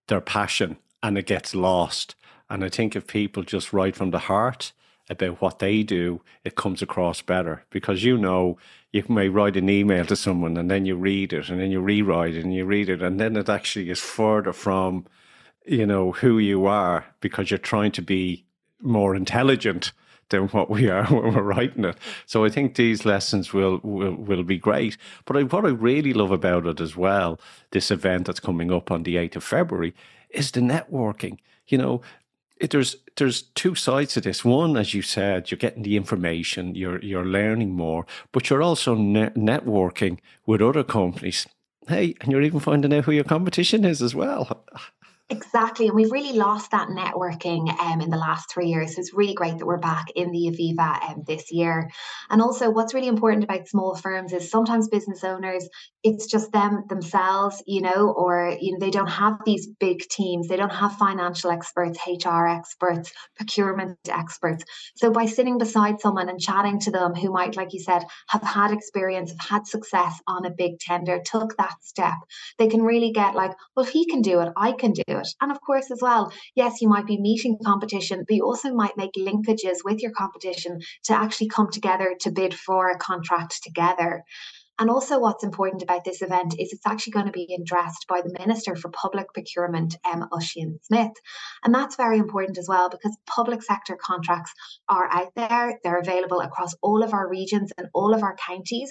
their 0.09 0.21
passion, 0.21 0.79
and 1.03 1.19
it 1.19 1.27
gets 1.27 1.55
lost. 1.55 2.15
And 2.51 2.65
I 2.65 2.69
think 2.69 2.95
if 2.97 3.07
people 3.07 3.43
just 3.43 3.73
write 3.73 3.97
from 3.97 4.11
the 4.11 4.21
heart 4.21 4.73
about 5.11 5.41
what 5.41 5.59
they 5.59 5.83
do, 5.83 6.21
it 6.45 6.57
comes 6.57 6.83
across 6.83 7.23
better 7.23 7.65
because 7.71 8.05
you 8.05 8.17
know 8.19 8.59
you 8.93 9.05
may 9.09 9.29
write 9.29 9.57
an 9.57 9.69
email 9.69 10.07
to 10.07 10.17
someone 10.17 10.57
and 10.57 10.71
then 10.71 10.87
you 10.87 10.97
read 10.97 11.33
it 11.33 11.49
and 11.49 11.61
then 11.61 11.71
you 11.71 11.81
rewrite 11.81 12.35
it 12.35 12.45
and 12.45 12.55
you 12.55 12.65
read 12.65 12.89
it 12.89 13.03
and 13.03 13.21
then 13.21 13.37
it 13.37 13.49
actually 13.49 13.91
is 13.91 14.01
further 14.01 14.53
from 14.53 15.05
you 15.67 15.85
know 15.87 16.13
who 16.13 16.39
you 16.39 16.67
are 16.67 17.05
because 17.21 17.51
you're 17.51 17.59
trying 17.59 17.93
to 17.93 18.03
be 18.03 18.45
more 18.85 19.17
intelligent 19.17 19.93
than 20.31 20.49
what 20.49 20.71
we 20.71 20.89
are 20.89 21.05
when 21.11 21.35
we're 21.35 21.43
writing 21.43 21.85
it. 21.85 21.97
So 22.27 22.45
I 22.45 22.49
think 22.49 22.75
these 22.75 23.05
lessons 23.05 23.53
will 23.53 23.81
will, 23.83 24.15
will 24.15 24.43
be 24.43 24.59
great. 24.59 24.97
But 25.25 25.37
I, 25.37 25.43
what 25.43 25.65
I 25.65 25.71
really 25.71 26.13
love 26.13 26.31
about 26.31 26.67
it 26.67 26.81
as 26.81 26.97
well, 26.97 27.41
this 27.71 27.91
event 27.91 28.27
that's 28.27 28.41
coming 28.41 28.73
up 28.73 28.91
on 28.91 29.03
the 29.03 29.17
8th 29.17 29.37
of 29.37 29.45
February, 29.45 29.95
is 30.31 30.51
the 30.51 30.61
networking. 30.61 31.39
You 31.67 31.79
know, 31.79 32.03
it, 32.57 32.71
there's 32.71 32.97
there's 33.17 33.43
two 33.43 33.75
sides 33.75 34.15
to 34.15 34.21
this. 34.21 34.45
One, 34.45 34.77
as 34.77 34.95
you 34.95 35.03
said, 35.03 35.51
you're 35.51 35.59
getting 35.59 35.83
the 35.83 35.97
information, 35.97 36.75
you're 36.75 37.01
you're 37.01 37.25
learning 37.25 37.73
more, 37.73 38.07
but 38.33 38.51
you're 38.51 38.63
also 38.63 38.95
ne- 38.95 39.31
networking 39.31 40.19
with 40.47 40.63
other 40.63 40.85
companies. 40.85 41.47
Hey, 41.87 42.15
and 42.23 42.33
you're 42.33 42.41
even 42.43 42.61
finding 42.61 42.95
out 42.95 43.05
who 43.05 43.13
your 43.13 43.25
competition 43.25 43.85
is 43.85 44.01
as 44.01 44.15
well. 44.15 44.65
Exactly. 45.31 45.87
And 45.87 45.97
we've 45.97 46.13
really 46.13 46.37
lost 46.37 46.71
that 46.73 46.89
networking 46.89 47.71
um, 47.81 48.03
in 48.03 48.11
the 48.11 48.17
last 48.19 48.51
three 48.53 48.67
years. 48.67 48.95
So 48.95 49.01
it's 49.01 49.15
really 49.15 49.33
great 49.33 49.57
that 49.57 49.65
we're 49.65 49.79
back 49.79 50.11
in 50.15 50.31
the 50.31 50.51
Aviva 50.53 51.03
um, 51.09 51.23
this 51.27 51.51
year. 51.51 51.89
And 52.29 52.43
also, 52.43 52.69
what's 52.69 52.93
really 52.93 53.09
important 53.09 53.43
about 53.45 53.67
small 53.67 53.95
firms 53.97 54.35
is 54.35 54.51
sometimes 54.51 54.89
business 54.89 55.25
owners, 55.25 55.67
it's 56.03 56.27
just 56.27 56.53
them 56.53 56.85
themselves, 56.91 57.63
you 57.67 57.81
know, 57.81 58.13
or, 58.15 58.55
you 58.61 58.73
know, 58.73 58.79
they 58.79 58.91
don't 58.91 59.07
have 59.09 59.39
these 59.47 59.67
big 59.81 60.01
teams. 60.11 60.47
They 60.47 60.57
don't 60.59 60.69
have 60.73 60.97
financial 60.99 61.51
experts, 61.51 61.99
HR 62.07 62.47
experts, 62.47 63.11
procurement 63.35 63.97
experts. 64.11 64.63
So 64.95 65.11
by 65.11 65.25
sitting 65.25 65.57
beside 65.57 66.01
someone 66.01 66.29
and 66.29 66.39
chatting 66.39 66.79
to 66.81 66.91
them 66.91 67.15
who 67.15 67.33
might, 67.33 67.57
like 67.57 67.73
you 67.73 67.81
said, 67.81 68.05
have 68.29 68.43
had 68.43 68.73
experience, 68.73 69.31
have 69.31 69.49
had 69.49 69.67
success 69.67 70.21
on 70.27 70.45
a 70.45 70.51
big 70.51 70.79
tender, 70.81 71.19
took 71.25 71.57
that 71.57 71.77
step, 71.83 72.13
they 72.59 72.67
can 72.69 72.83
really 72.83 73.11
get 73.11 73.35
like, 73.35 73.53
well, 73.75 73.87
if 73.87 73.91
he 73.93 74.05
can 74.05 74.21
do 74.21 74.41
it, 74.41 74.53
I 74.55 74.73
can 74.73 74.93
do 74.93 75.03
it. 75.09 75.14
And 75.41 75.53
of 75.53 75.61
course, 75.61 75.91
as 75.91 76.01
well, 76.01 76.33
yes, 76.55 76.81
you 76.81 76.89
might 76.89 77.07
be 77.07 77.21
meeting 77.21 77.59
competition, 77.65 78.25
but 78.27 78.35
you 78.35 78.45
also 78.45 78.75
might 78.75 78.97
make 78.97 79.13
linkages 79.19 79.79
with 79.85 80.03
your 80.03 80.13
competition 80.13 80.81
to 81.05 81.15
actually 81.15 81.49
come 81.49 81.71
together 81.71 82.15
to 82.21 82.31
bid 82.31 82.55
for 82.55 82.91
a 82.91 82.99
contract 82.99 83.63
together. 83.63 84.25
And 84.79 84.91
also, 84.91 85.21
what's 85.21 85.45
important 85.45 85.83
about 85.83 86.05
this 86.05 86.21
event 86.21 86.55
is 86.59 86.73
it's 86.73 86.87
actually 86.87 87.13
going 87.13 87.27
to 87.27 87.33
be 87.33 87.57
addressed 87.61 88.07
by 88.09 88.23
the 88.23 88.37
Minister 88.37 88.75
for 88.75 88.91
Public 88.91 89.33
Procurement, 89.33 89.95
M. 90.05 90.25
Ossian 90.33 90.79
Smyth. 90.83 91.13
And 91.63 91.73
that's 91.73 91.95
very 91.95 92.19
important 92.19 92.59
as 92.59 92.67
well 92.69 92.89
because 92.89 93.17
public 93.25 93.63
sector 93.63 93.97
contracts 93.97 94.53
are 94.89 95.09
out 95.09 95.31
there. 95.37 95.79
They're 95.85 96.01
available 96.01 96.41
across 96.41 96.75
all 96.83 97.05
of 97.05 97.15
our 97.15 97.29
regions 97.29 97.73
and 97.79 97.87
all 97.95 98.15
of 98.15 98.25
our 98.25 98.35
counties, 98.35 98.91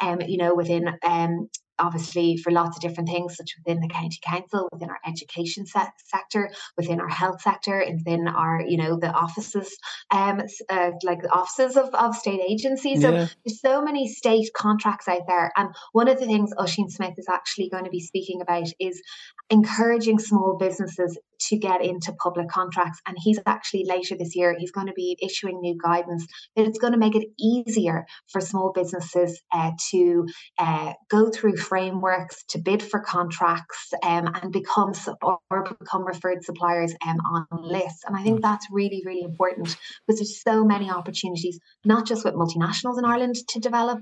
um, 0.00 0.20
you 0.20 0.38
know, 0.38 0.54
within 0.54 0.86
um, 1.02 1.48
obviously 1.78 2.36
for 2.36 2.50
lots 2.50 2.76
of 2.76 2.82
different 2.82 3.08
things, 3.08 3.36
such 3.36 3.54
within 3.58 3.80
the 3.80 3.88
county 3.88 4.18
council, 4.22 4.68
within 4.72 4.90
our 4.90 4.98
education 5.06 5.66
se- 5.66 5.88
sector, 6.06 6.50
within 6.76 7.00
our 7.00 7.08
health 7.08 7.40
sector, 7.40 7.80
and 7.80 8.00
within 8.04 8.28
our, 8.28 8.62
you 8.66 8.76
know, 8.76 8.98
the 8.98 9.10
offices, 9.10 9.76
um, 10.10 10.40
uh, 10.68 10.90
like 11.02 11.22
the 11.22 11.30
offices 11.30 11.76
of, 11.76 11.88
of 11.94 12.14
state 12.16 12.40
agencies. 12.46 13.02
So 13.02 13.10
yeah. 13.10 13.26
there's 13.44 13.60
so 13.60 13.82
many 13.82 14.08
state 14.08 14.50
contracts 14.56 15.08
out 15.08 15.26
there. 15.26 15.52
And 15.56 15.74
one 15.92 16.08
of 16.08 16.18
the 16.18 16.26
things 16.26 16.52
Ossian 16.58 16.90
Smyth 16.90 17.18
is 17.18 17.28
actually 17.28 17.68
going 17.68 17.84
to 17.84 17.90
be 17.90 18.00
speaking 18.00 18.40
about 18.40 18.68
is 18.78 19.02
encouraging 19.50 20.18
small 20.18 20.56
businesses 20.58 21.18
to 21.48 21.58
get 21.58 21.84
into 21.84 22.12
public 22.12 22.48
contracts. 22.48 23.00
And 23.06 23.16
he's 23.20 23.38
actually 23.46 23.84
later 23.86 24.16
this 24.16 24.34
year, 24.34 24.54
he's 24.58 24.70
going 24.70 24.86
to 24.86 24.92
be 24.92 25.18
issuing 25.22 25.60
new 25.60 25.76
guidance 25.82 26.26
that 26.56 26.66
it's 26.66 26.78
going 26.78 26.92
to 26.92 26.98
make 26.98 27.14
it 27.14 27.28
easier 27.38 28.06
for 28.30 28.40
small 28.40 28.72
businesses 28.72 29.42
uh, 29.52 29.72
to 29.90 30.26
uh, 30.58 30.92
go 31.10 31.30
through 31.30 31.56
frameworks, 31.64 32.44
to 32.48 32.58
bid 32.58 32.82
for 32.82 33.00
contracts, 33.00 33.92
um, 34.02 34.30
and 34.42 34.52
become 34.52 34.92
or 35.22 35.38
become 35.78 36.04
referred 36.04 36.44
suppliers 36.44 36.94
um, 37.06 37.18
on 37.20 37.46
lists. 37.50 38.04
And 38.06 38.16
I 38.16 38.22
think 38.22 38.38
mm. 38.38 38.42
that's 38.42 38.66
really, 38.70 39.02
really 39.04 39.22
important 39.22 39.76
because 40.06 40.20
there's 40.20 40.42
so 40.42 40.64
many 40.64 40.90
opportunities, 40.90 41.58
not 41.84 42.06
just 42.06 42.24
with 42.24 42.34
multinationals 42.34 42.98
in 42.98 43.04
Ireland 43.04 43.36
to 43.48 43.60
develop 43.60 44.00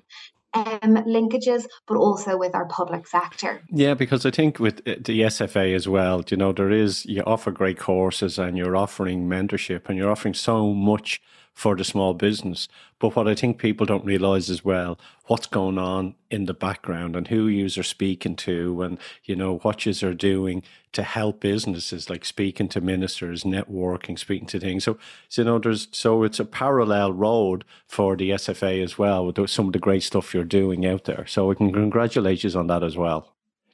um, 0.55 0.97
linkages, 1.07 1.65
but 1.87 1.97
also 1.97 2.37
with 2.37 2.55
our 2.55 2.67
public 2.67 3.07
sector. 3.07 3.63
Yeah, 3.71 3.95
because 3.95 4.27
I 4.27 4.31
think 4.31 4.59
with 4.59 4.81
uh, 4.81 4.97
the 5.01 5.23
SFA 5.23 5.75
as 5.75 5.89
well, 5.89 6.23
you 6.29 6.37
know, 6.37 6.53
there 6.53 6.71
is, 6.71 7.07
you 7.07 7.23
offer 7.23 7.51
great 7.51 7.79
courses 7.79 8.39
and 8.39 8.57
you're 8.57 8.77
offering 8.77 9.29
mentorship 9.29 9.89
and 9.89 9.97
you're 9.97 10.11
offering 10.11 10.35
so 10.35 10.75
much 10.75 11.21
for 11.55 11.77
the 11.77 11.85
small 11.85 12.15
business. 12.15 12.69
But 12.99 13.15
what 13.15 13.29
I 13.29 13.35
think 13.35 13.59
people 13.59 13.85
don't 13.85 14.05
realize 14.05 14.49
as 14.49 14.65
well, 14.65 14.99
what's 15.27 15.47
going 15.47 15.79
on 15.79 16.15
in 16.31 16.47
the 16.47 16.55
background 16.55 17.15
and 17.17 17.29
who 17.29 17.47
you 17.47 17.67
are 17.67 17.83
speaking 17.83 18.37
to 18.37 18.83
and, 18.83 18.99
you 19.25 19.37
know, 19.37 19.59
what 19.59 19.85
you 19.85 19.93
are 20.09 20.15
doing 20.15 20.63
to 20.93 21.03
help 21.03 21.41
businesses, 21.41 22.09
like 22.09 22.25
speaking 22.25 22.69
to 22.69 22.81
ministers, 22.81 23.45
networking, 23.45 24.19
speaking 24.19 24.47
to 24.49 24.61
things. 24.61 24.85
So, 24.85 24.99
so, 25.29 25.43
you 25.43 25.47
know, 25.47 25.59
there's, 25.59 25.89
so 25.93 26.23
it's 26.23 26.41
a 26.41 26.45
parallel 26.45 27.13
road 27.13 27.65
for 27.87 28.17
the 28.17 28.31
SFA 28.31 28.83
as 28.83 28.99
well 28.99 29.27
with 29.27 29.51
some 29.51 29.67
of 29.67 29.73
the 29.73 29.79
great 29.79 30.03
stuff 30.03 30.33
you're 30.33 30.45
doing 30.45 30.87
out 30.87 31.05
there. 31.05 31.27
So 31.27 31.49
we 31.49 31.57
can 31.57 31.73
congratulate 31.73 32.45
you 32.45 32.59
on 32.59 32.69
that 32.69 32.83
as 32.83 32.97
well. 32.97 33.32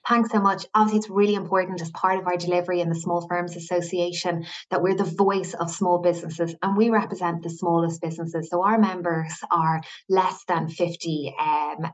Thanks 0.08 0.30
so 0.30 0.40
much. 0.40 0.64
Obviously, 0.74 1.00
it's 1.00 1.10
really 1.10 1.34
important 1.34 1.82
as 1.82 1.90
part 1.90 2.18
of 2.18 2.26
our 2.26 2.38
delivery 2.38 2.80
in 2.80 2.88
the 2.88 2.94
Small 2.94 3.26
Firms 3.28 3.56
Association 3.56 4.46
that 4.70 4.82
we're 4.82 4.96
the 4.96 5.04
voice 5.04 5.52
of 5.52 5.70
small 5.70 5.98
businesses 5.98 6.54
and 6.62 6.78
we 6.78 6.88
represent 6.88 7.42
the 7.42 7.50
smallest 7.50 8.00
businesses. 8.00 8.48
So 8.48 8.62
our 8.62 8.78
members 8.78 9.34
are 9.50 9.82
less 10.08 10.44
than 10.48 10.70
50 10.70 11.34
um, 11.38 11.92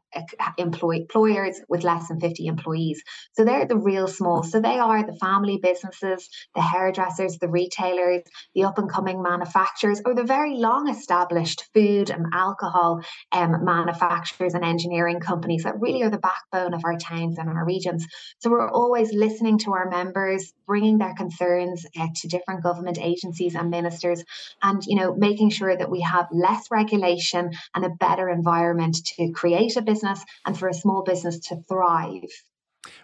employers 0.59 1.61
with 1.69 1.83
less 1.83 2.07
than 2.07 2.21
50 2.21 2.47
employees. 2.47 3.03
So 3.33 3.45
they're 3.45 3.67
the 3.67 3.77
real 3.77 4.07
small. 4.07 4.45
So 4.45 4.61
they 4.61 4.79
are 4.79 5.05
the 5.05 5.17
family 5.17 5.59
businesses, 5.61 6.29
the 6.55 6.63
hairdressers, 6.63 7.39
the 7.39 7.49
retailers, 7.49 8.23
the 8.55 8.63
up 8.63 8.79
and 8.79 8.89
coming 8.89 9.23
manufacturers, 9.23 10.01
or 10.05 10.15
the 10.15 10.23
very 10.23 10.55
long 10.55 10.89
established 10.89 11.65
food 11.75 12.11
and 12.11 12.27
alcohol 12.33 13.03
um, 13.33 13.65
manufacturers 13.65 14.55
and 14.55 14.65
engineering 14.65 15.19
companies 15.19 15.65
that 15.65 15.81
really 15.81 16.03
are 16.05 16.11
the 16.11 16.19
backbone 16.19 16.75
of 16.75 16.85
our 16.85 16.97
towns 16.97 17.39
and 17.39 17.49
our 17.49 17.65
regions. 17.65 18.04
So 18.39 18.51
we're 18.51 18.69
always 18.69 19.13
listening 19.13 19.59
to 19.59 19.73
our 19.73 19.89
members, 19.89 20.53
bringing 20.67 20.99
their 20.99 21.15
concerns 21.15 21.87
uh, 21.99 22.09
to 22.17 22.29
different 22.29 22.63
government 22.63 22.99
agencies 23.01 23.55
and 23.55 23.71
ministers, 23.71 24.25
and 24.63 24.83
you 24.87 24.97
know 24.97 25.15
making 25.15 25.51
sure 25.51 25.77
that 25.77 25.91
we 25.91 26.01
have 26.01 26.27
less 26.33 26.71
regulation 26.71 27.53
and 27.75 27.85
a 27.85 27.91
better 27.91 28.29
environment 28.29 28.97
to 29.17 29.33
create 29.33 29.77
a 29.77 29.83
business 29.83 30.25
and 30.47 30.59
for 30.59 30.69
a 30.69 30.75
small 30.75 31.03
business 31.03 31.39
to 31.49 31.57
thrive. 31.69 32.31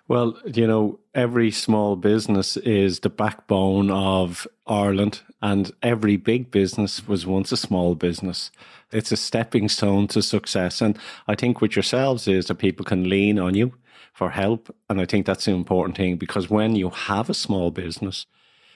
Well, 0.08 0.36
you 0.44 0.66
know, 0.66 1.00
every 1.14 1.50
small 1.50 1.96
business 1.96 2.56
is 2.58 3.00
the 3.00 3.10
backbone 3.10 3.90
of 3.90 4.46
Ireland, 4.66 5.22
and 5.40 5.70
every 5.82 6.16
big 6.16 6.50
business 6.50 7.06
was 7.06 7.26
once 7.26 7.52
a 7.52 7.56
small 7.56 7.94
business. 7.94 8.50
It's 8.92 9.12
a 9.12 9.16
stepping 9.16 9.68
stone 9.68 10.08
to 10.08 10.22
success. 10.22 10.80
And 10.80 10.98
I 11.28 11.34
think 11.34 11.60
with 11.60 11.76
yourselves 11.76 12.26
is 12.26 12.46
that 12.46 12.56
people 12.56 12.84
can 12.84 13.08
lean 13.08 13.38
on 13.38 13.54
you 13.54 13.72
for 14.12 14.30
help. 14.30 14.74
And 14.88 15.00
I 15.00 15.04
think 15.04 15.26
that's 15.26 15.44
the 15.44 15.52
important 15.52 15.96
thing 15.96 16.16
because 16.16 16.50
when 16.50 16.76
you 16.76 16.90
have 16.90 17.30
a 17.30 17.34
small 17.34 17.70
business, 17.70 18.26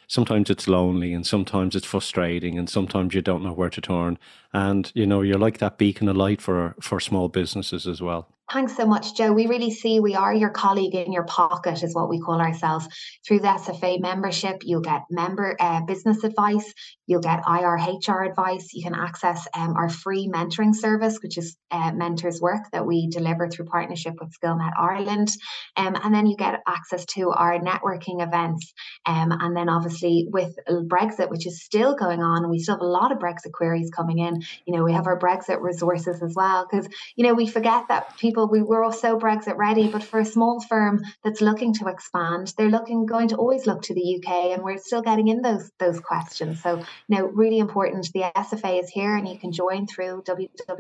sometimes 0.06 0.50
it's 0.50 0.68
lonely 0.68 1.12
and 1.12 1.26
sometimes 1.26 1.74
it's 1.74 1.86
frustrating 1.86 2.58
and 2.58 2.68
sometimes 2.68 3.14
you 3.14 3.22
don't 3.22 3.42
know 3.42 3.52
where 3.52 3.70
to 3.70 3.80
turn. 3.80 4.18
And, 4.52 4.90
you 4.94 5.06
know, 5.06 5.22
you're 5.22 5.38
like 5.38 5.58
that 5.58 5.78
beacon 5.78 6.08
of 6.08 6.16
light 6.16 6.40
for, 6.40 6.74
for 6.80 7.00
small 7.00 7.28
businesses 7.28 7.86
as 7.86 8.00
well. 8.00 8.28
Thanks 8.52 8.76
so 8.76 8.85
much, 8.85 9.16
Joe. 9.16 9.33
We 9.33 9.46
really 9.46 9.70
see 9.70 10.00
we 10.00 10.14
are 10.14 10.35
your 10.35 10.50
colleague 10.50 10.94
in 10.94 11.12
your 11.12 11.24
pocket, 11.24 11.83
is 11.83 11.94
what 11.94 12.11
we 12.11 12.20
call 12.20 12.40
ourselves. 12.42 12.87
Through 13.26 13.40
the 13.40 13.48
SFA 13.48 14.00
membership, 14.00 14.62
you'll 14.62 14.83
get 14.83 15.02
member 15.11 15.57
uh, 15.59 15.80
business 15.87 16.22
advice, 16.24 16.72
you'll 17.07 17.22
get 17.22 17.42
IRHR 17.44 18.28
advice, 18.28 18.74
you 18.74 18.83
can 18.83 18.94
access 18.94 19.48
um, 19.54 19.74
our 19.76 19.88
free 19.88 20.28
mentoring 20.28 20.74
service, 20.74 21.18
which 21.22 21.38
is 21.38 21.57
uh, 21.70 21.92
Mentors 21.92 22.40
Work 22.40 22.64
that 22.72 22.87
we 22.87 23.09
deliver 23.09 23.48
through 23.48 23.64
partnership 23.64 24.14
with 24.20 24.30
SkillNet 24.38 24.72
Ireland. 24.78 25.30
Um, 25.76 25.96
and 26.02 26.14
then 26.14 26.26
you 26.26 26.37
get 26.37 26.61
access 26.68 27.07
to 27.07 27.30
our 27.30 27.59
networking 27.59 28.22
events. 28.22 28.74
Um, 29.07 29.33
and 29.33 29.57
then 29.57 29.70
obviously 29.70 30.28
with 30.30 30.54
Brexit, 30.68 31.30
which 31.30 31.46
is 31.46 31.64
still 31.64 31.96
going 31.96 32.20
on, 32.20 32.50
we 32.50 32.59
still 32.59 32.74
have 32.74 32.83
a 32.83 32.87
lot 32.87 33.11
of 33.11 33.18
Brexit 33.18 33.52
queries 33.52 33.90
coming 33.90 34.18
in. 34.18 34.42
You 34.66 34.76
know, 34.76 34.85
we 34.85 34.92
have 34.92 35.07
our 35.07 35.18
Brexit 35.18 35.62
resources 35.62 36.22
as 36.22 36.35
well, 36.37 36.68
because, 36.70 36.87
you 37.16 37.26
know, 37.26 37.33
we 37.33 37.46
forget 37.46 37.85
that 37.88 38.16
people 38.18 38.33
people 38.34 38.48
we 38.48 38.62
were 38.62 38.90
so 38.92 39.16
Brexit 39.16 39.56
ready, 39.56 39.86
but 39.86 40.02
for 40.02 40.18
a 40.18 40.24
small 40.24 40.60
firm 40.60 41.04
that's 41.22 41.40
looking 41.40 41.72
to 41.74 41.86
expand, 41.86 42.52
they're 42.58 42.68
looking 42.68 43.06
going 43.06 43.28
to 43.28 43.36
always 43.36 43.64
look 43.64 43.82
to 43.82 43.94
the 43.94 44.16
UK, 44.16 44.52
and 44.52 44.64
we're 44.64 44.78
still 44.78 45.02
getting 45.02 45.28
in 45.28 45.40
those 45.40 45.70
those 45.78 46.00
questions. 46.00 46.60
So, 46.60 46.82
know, 47.08 47.26
really 47.26 47.60
important. 47.60 48.10
The 48.12 48.24
SFA 48.34 48.82
is 48.82 48.90
here, 48.90 49.14
and 49.16 49.28
you 49.28 49.38
can 49.38 49.52
join 49.52 49.86
through 49.86 50.24
www.sfa.ie, 50.26 50.74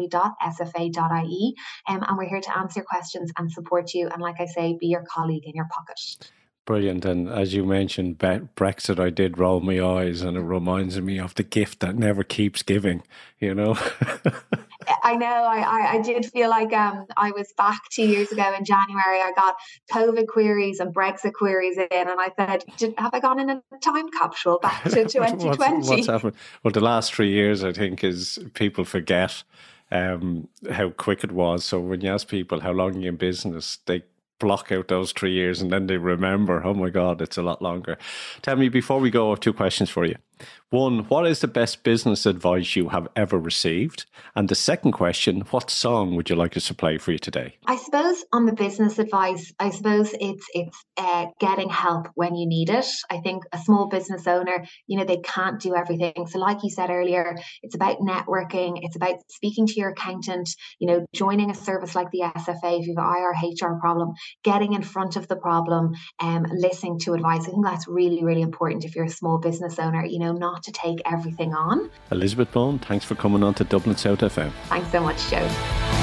um, 1.88 2.02
and 2.08 2.18
we're 2.18 2.28
here 2.28 2.40
to 2.40 2.58
answer 2.58 2.82
questions 2.82 3.30
and 3.38 3.52
support 3.52 3.94
you. 3.94 4.08
And 4.08 4.20
like 4.20 4.40
I 4.40 4.46
say, 4.46 4.76
be 4.78 4.88
your 4.88 5.04
colleague 5.08 5.44
in 5.44 5.54
your 5.54 5.68
pocket. 5.70 6.00
Brilliant. 6.66 7.04
And 7.04 7.28
as 7.28 7.52
you 7.52 7.64
mentioned, 7.64 8.18
Brexit, 8.18 8.98
I 8.98 9.10
did 9.10 9.38
roll 9.38 9.60
my 9.60 9.80
eyes, 9.80 10.22
and 10.22 10.36
it 10.36 10.40
reminds 10.40 11.00
me 11.00 11.20
of 11.20 11.34
the 11.34 11.42
gift 11.44 11.80
that 11.80 11.94
never 11.94 12.24
keeps 12.24 12.62
giving, 12.62 13.02
you 13.38 13.54
know? 13.54 13.76
I 15.02 15.16
know. 15.16 15.26
I, 15.26 15.94
I, 15.94 16.02
did 16.02 16.26
feel 16.26 16.50
like 16.50 16.72
um, 16.72 17.06
I 17.16 17.30
was 17.32 17.52
back 17.56 17.80
two 17.90 18.06
years 18.06 18.30
ago 18.32 18.52
in 18.56 18.64
January. 18.64 19.20
I 19.20 19.32
got 19.34 19.56
COVID 19.92 20.26
queries 20.26 20.80
and 20.80 20.94
Brexit 20.94 21.32
queries 21.32 21.76
in, 21.76 21.86
and 21.90 22.18
I 22.18 22.30
said, 22.36 22.64
Have 22.98 23.14
I 23.14 23.20
gone 23.20 23.38
in 23.40 23.50
a 23.50 23.62
time 23.82 24.10
capsule 24.10 24.58
back 24.60 24.82
to 24.84 24.90
2020? 25.04 25.44
what's, 25.58 25.88
what's 25.88 26.06
happened? 26.06 26.34
Well, 26.62 26.72
the 26.72 26.80
last 26.80 27.14
three 27.14 27.30
years, 27.30 27.64
I 27.64 27.72
think, 27.72 28.04
is 28.04 28.38
people 28.54 28.84
forget 28.84 29.42
um, 29.90 30.48
how 30.70 30.90
quick 30.90 31.24
it 31.24 31.32
was. 31.32 31.64
So 31.64 31.80
when 31.80 32.00
you 32.00 32.10
ask 32.10 32.28
people 32.28 32.60
how 32.60 32.72
long 32.72 33.00
you're 33.00 33.12
in 33.12 33.16
business, 33.16 33.78
they 33.86 34.02
block 34.38 34.72
out 34.72 34.88
those 34.88 35.12
three 35.12 35.32
years 35.32 35.62
and 35.62 35.72
then 35.72 35.86
they 35.86 35.96
remember, 35.96 36.64
oh 36.64 36.74
my 36.74 36.90
God, 36.90 37.22
it's 37.22 37.38
a 37.38 37.42
lot 37.42 37.62
longer. 37.62 37.96
Tell 38.42 38.56
me, 38.56 38.68
before 38.68 39.00
we 39.00 39.10
go, 39.10 39.28
I 39.28 39.30
have 39.30 39.40
two 39.40 39.52
questions 39.52 39.90
for 39.90 40.04
you. 40.04 40.16
One, 40.74 41.04
what 41.04 41.24
is 41.28 41.40
the 41.40 41.46
best 41.46 41.84
business 41.84 42.26
advice 42.26 42.74
you 42.74 42.88
have 42.88 43.06
ever 43.14 43.38
received? 43.38 44.06
And 44.34 44.48
the 44.48 44.56
second 44.56 44.90
question, 44.90 45.42
what 45.52 45.70
song 45.70 46.16
would 46.16 46.28
you 46.28 46.34
like 46.34 46.56
us 46.56 46.66
to 46.66 46.74
play 46.74 46.98
for 46.98 47.12
you 47.12 47.18
today? 47.18 47.56
I 47.64 47.76
suppose 47.76 48.24
on 48.32 48.44
the 48.44 48.54
business 48.54 48.98
advice, 48.98 49.52
I 49.60 49.70
suppose 49.70 50.12
it's 50.18 50.44
it's 50.52 50.84
uh, 50.96 51.26
getting 51.38 51.68
help 51.68 52.08
when 52.16 52.34
you 52.34 52.48
need 52.48 52.70
it. 52.70 52.86
I 53.08 53.18
think 53.18 53.44
a 53.52 53.58
small 53.58 53.86
business 53.86 54.26
owner, 54.26 54.64
you 54.88 54.98
know, 54.98 55.04
they 55.04 55.18
can't 55.18 55.60
do 55.60 55.76
everything. 55.76 56.26
So, 56.28 56.40
like 56.40 56.64
you 56.64 56.70
said 56.70 56.90
earlier, 56.90 57.36
it's 57.62 57.76
about 57.76 57.98
networking. 57.98 58.80
It's 58.82 58.96
about 58.96 59.16
speaking 59.28 59.68
to 59.68 59.74
your 59.74 59.90
accountant. 59.90 60.50
You 60.80 60.88
know, 60.88 61.06
joining 61.14 61.52
a 61.52 61.54
service 61.54 61.94
like 61.94 62.10
the 62.10 62.22
SFA 62.34 62.80
if 62.80 62.88
you've 62.88 62.98
an 62.98 63.04
IR 63.04 63.32
HR 63.32 63.78
problem, 63.78 64.14
getting 64.42 64.72
in 64.72 64.82
front 64.82 65.14
of 65.14 65.28
the 65.28 65.36
problem, 65.36 65.92
and 66.20 66.46
um, 66.46 66.52
listening 66.52 66.98
to 67.00 67.12
advice. 67.14 67.42
I 67.42 67.52
think 67.52 67.64
that's 67.64 67.86
really 67.86 68.24
really 68.24 68.42
important 68.42 68.84
if 68.84 68.96
you're 68.96 69.04
a 69.04 69.10
small 69.10 69.38
business 69.38 69.78
owner. 69.78 70.04
You 70.04 70.18
know, 70.18 70.23
not 70.32 70.62
to 70.64 70.72
take 70.72 71.00
everything 71.04 71.54
on. 71.54 71.90
Elizabeth 72.10 72.52
Bowen, 72.52 72.78
thanks 72.78 73.04
for 73.04 73.14
coming 73.14 73.42
on 73.42 73.54
to 73.54 73.64
Dublin 73.64 73.96
South 73.96 74.20
FM. 74.20 74.50
Thanks 74.68 74.90
so 74.90 75.00
much, 75.00 75.30
Joe. 75.30 75.93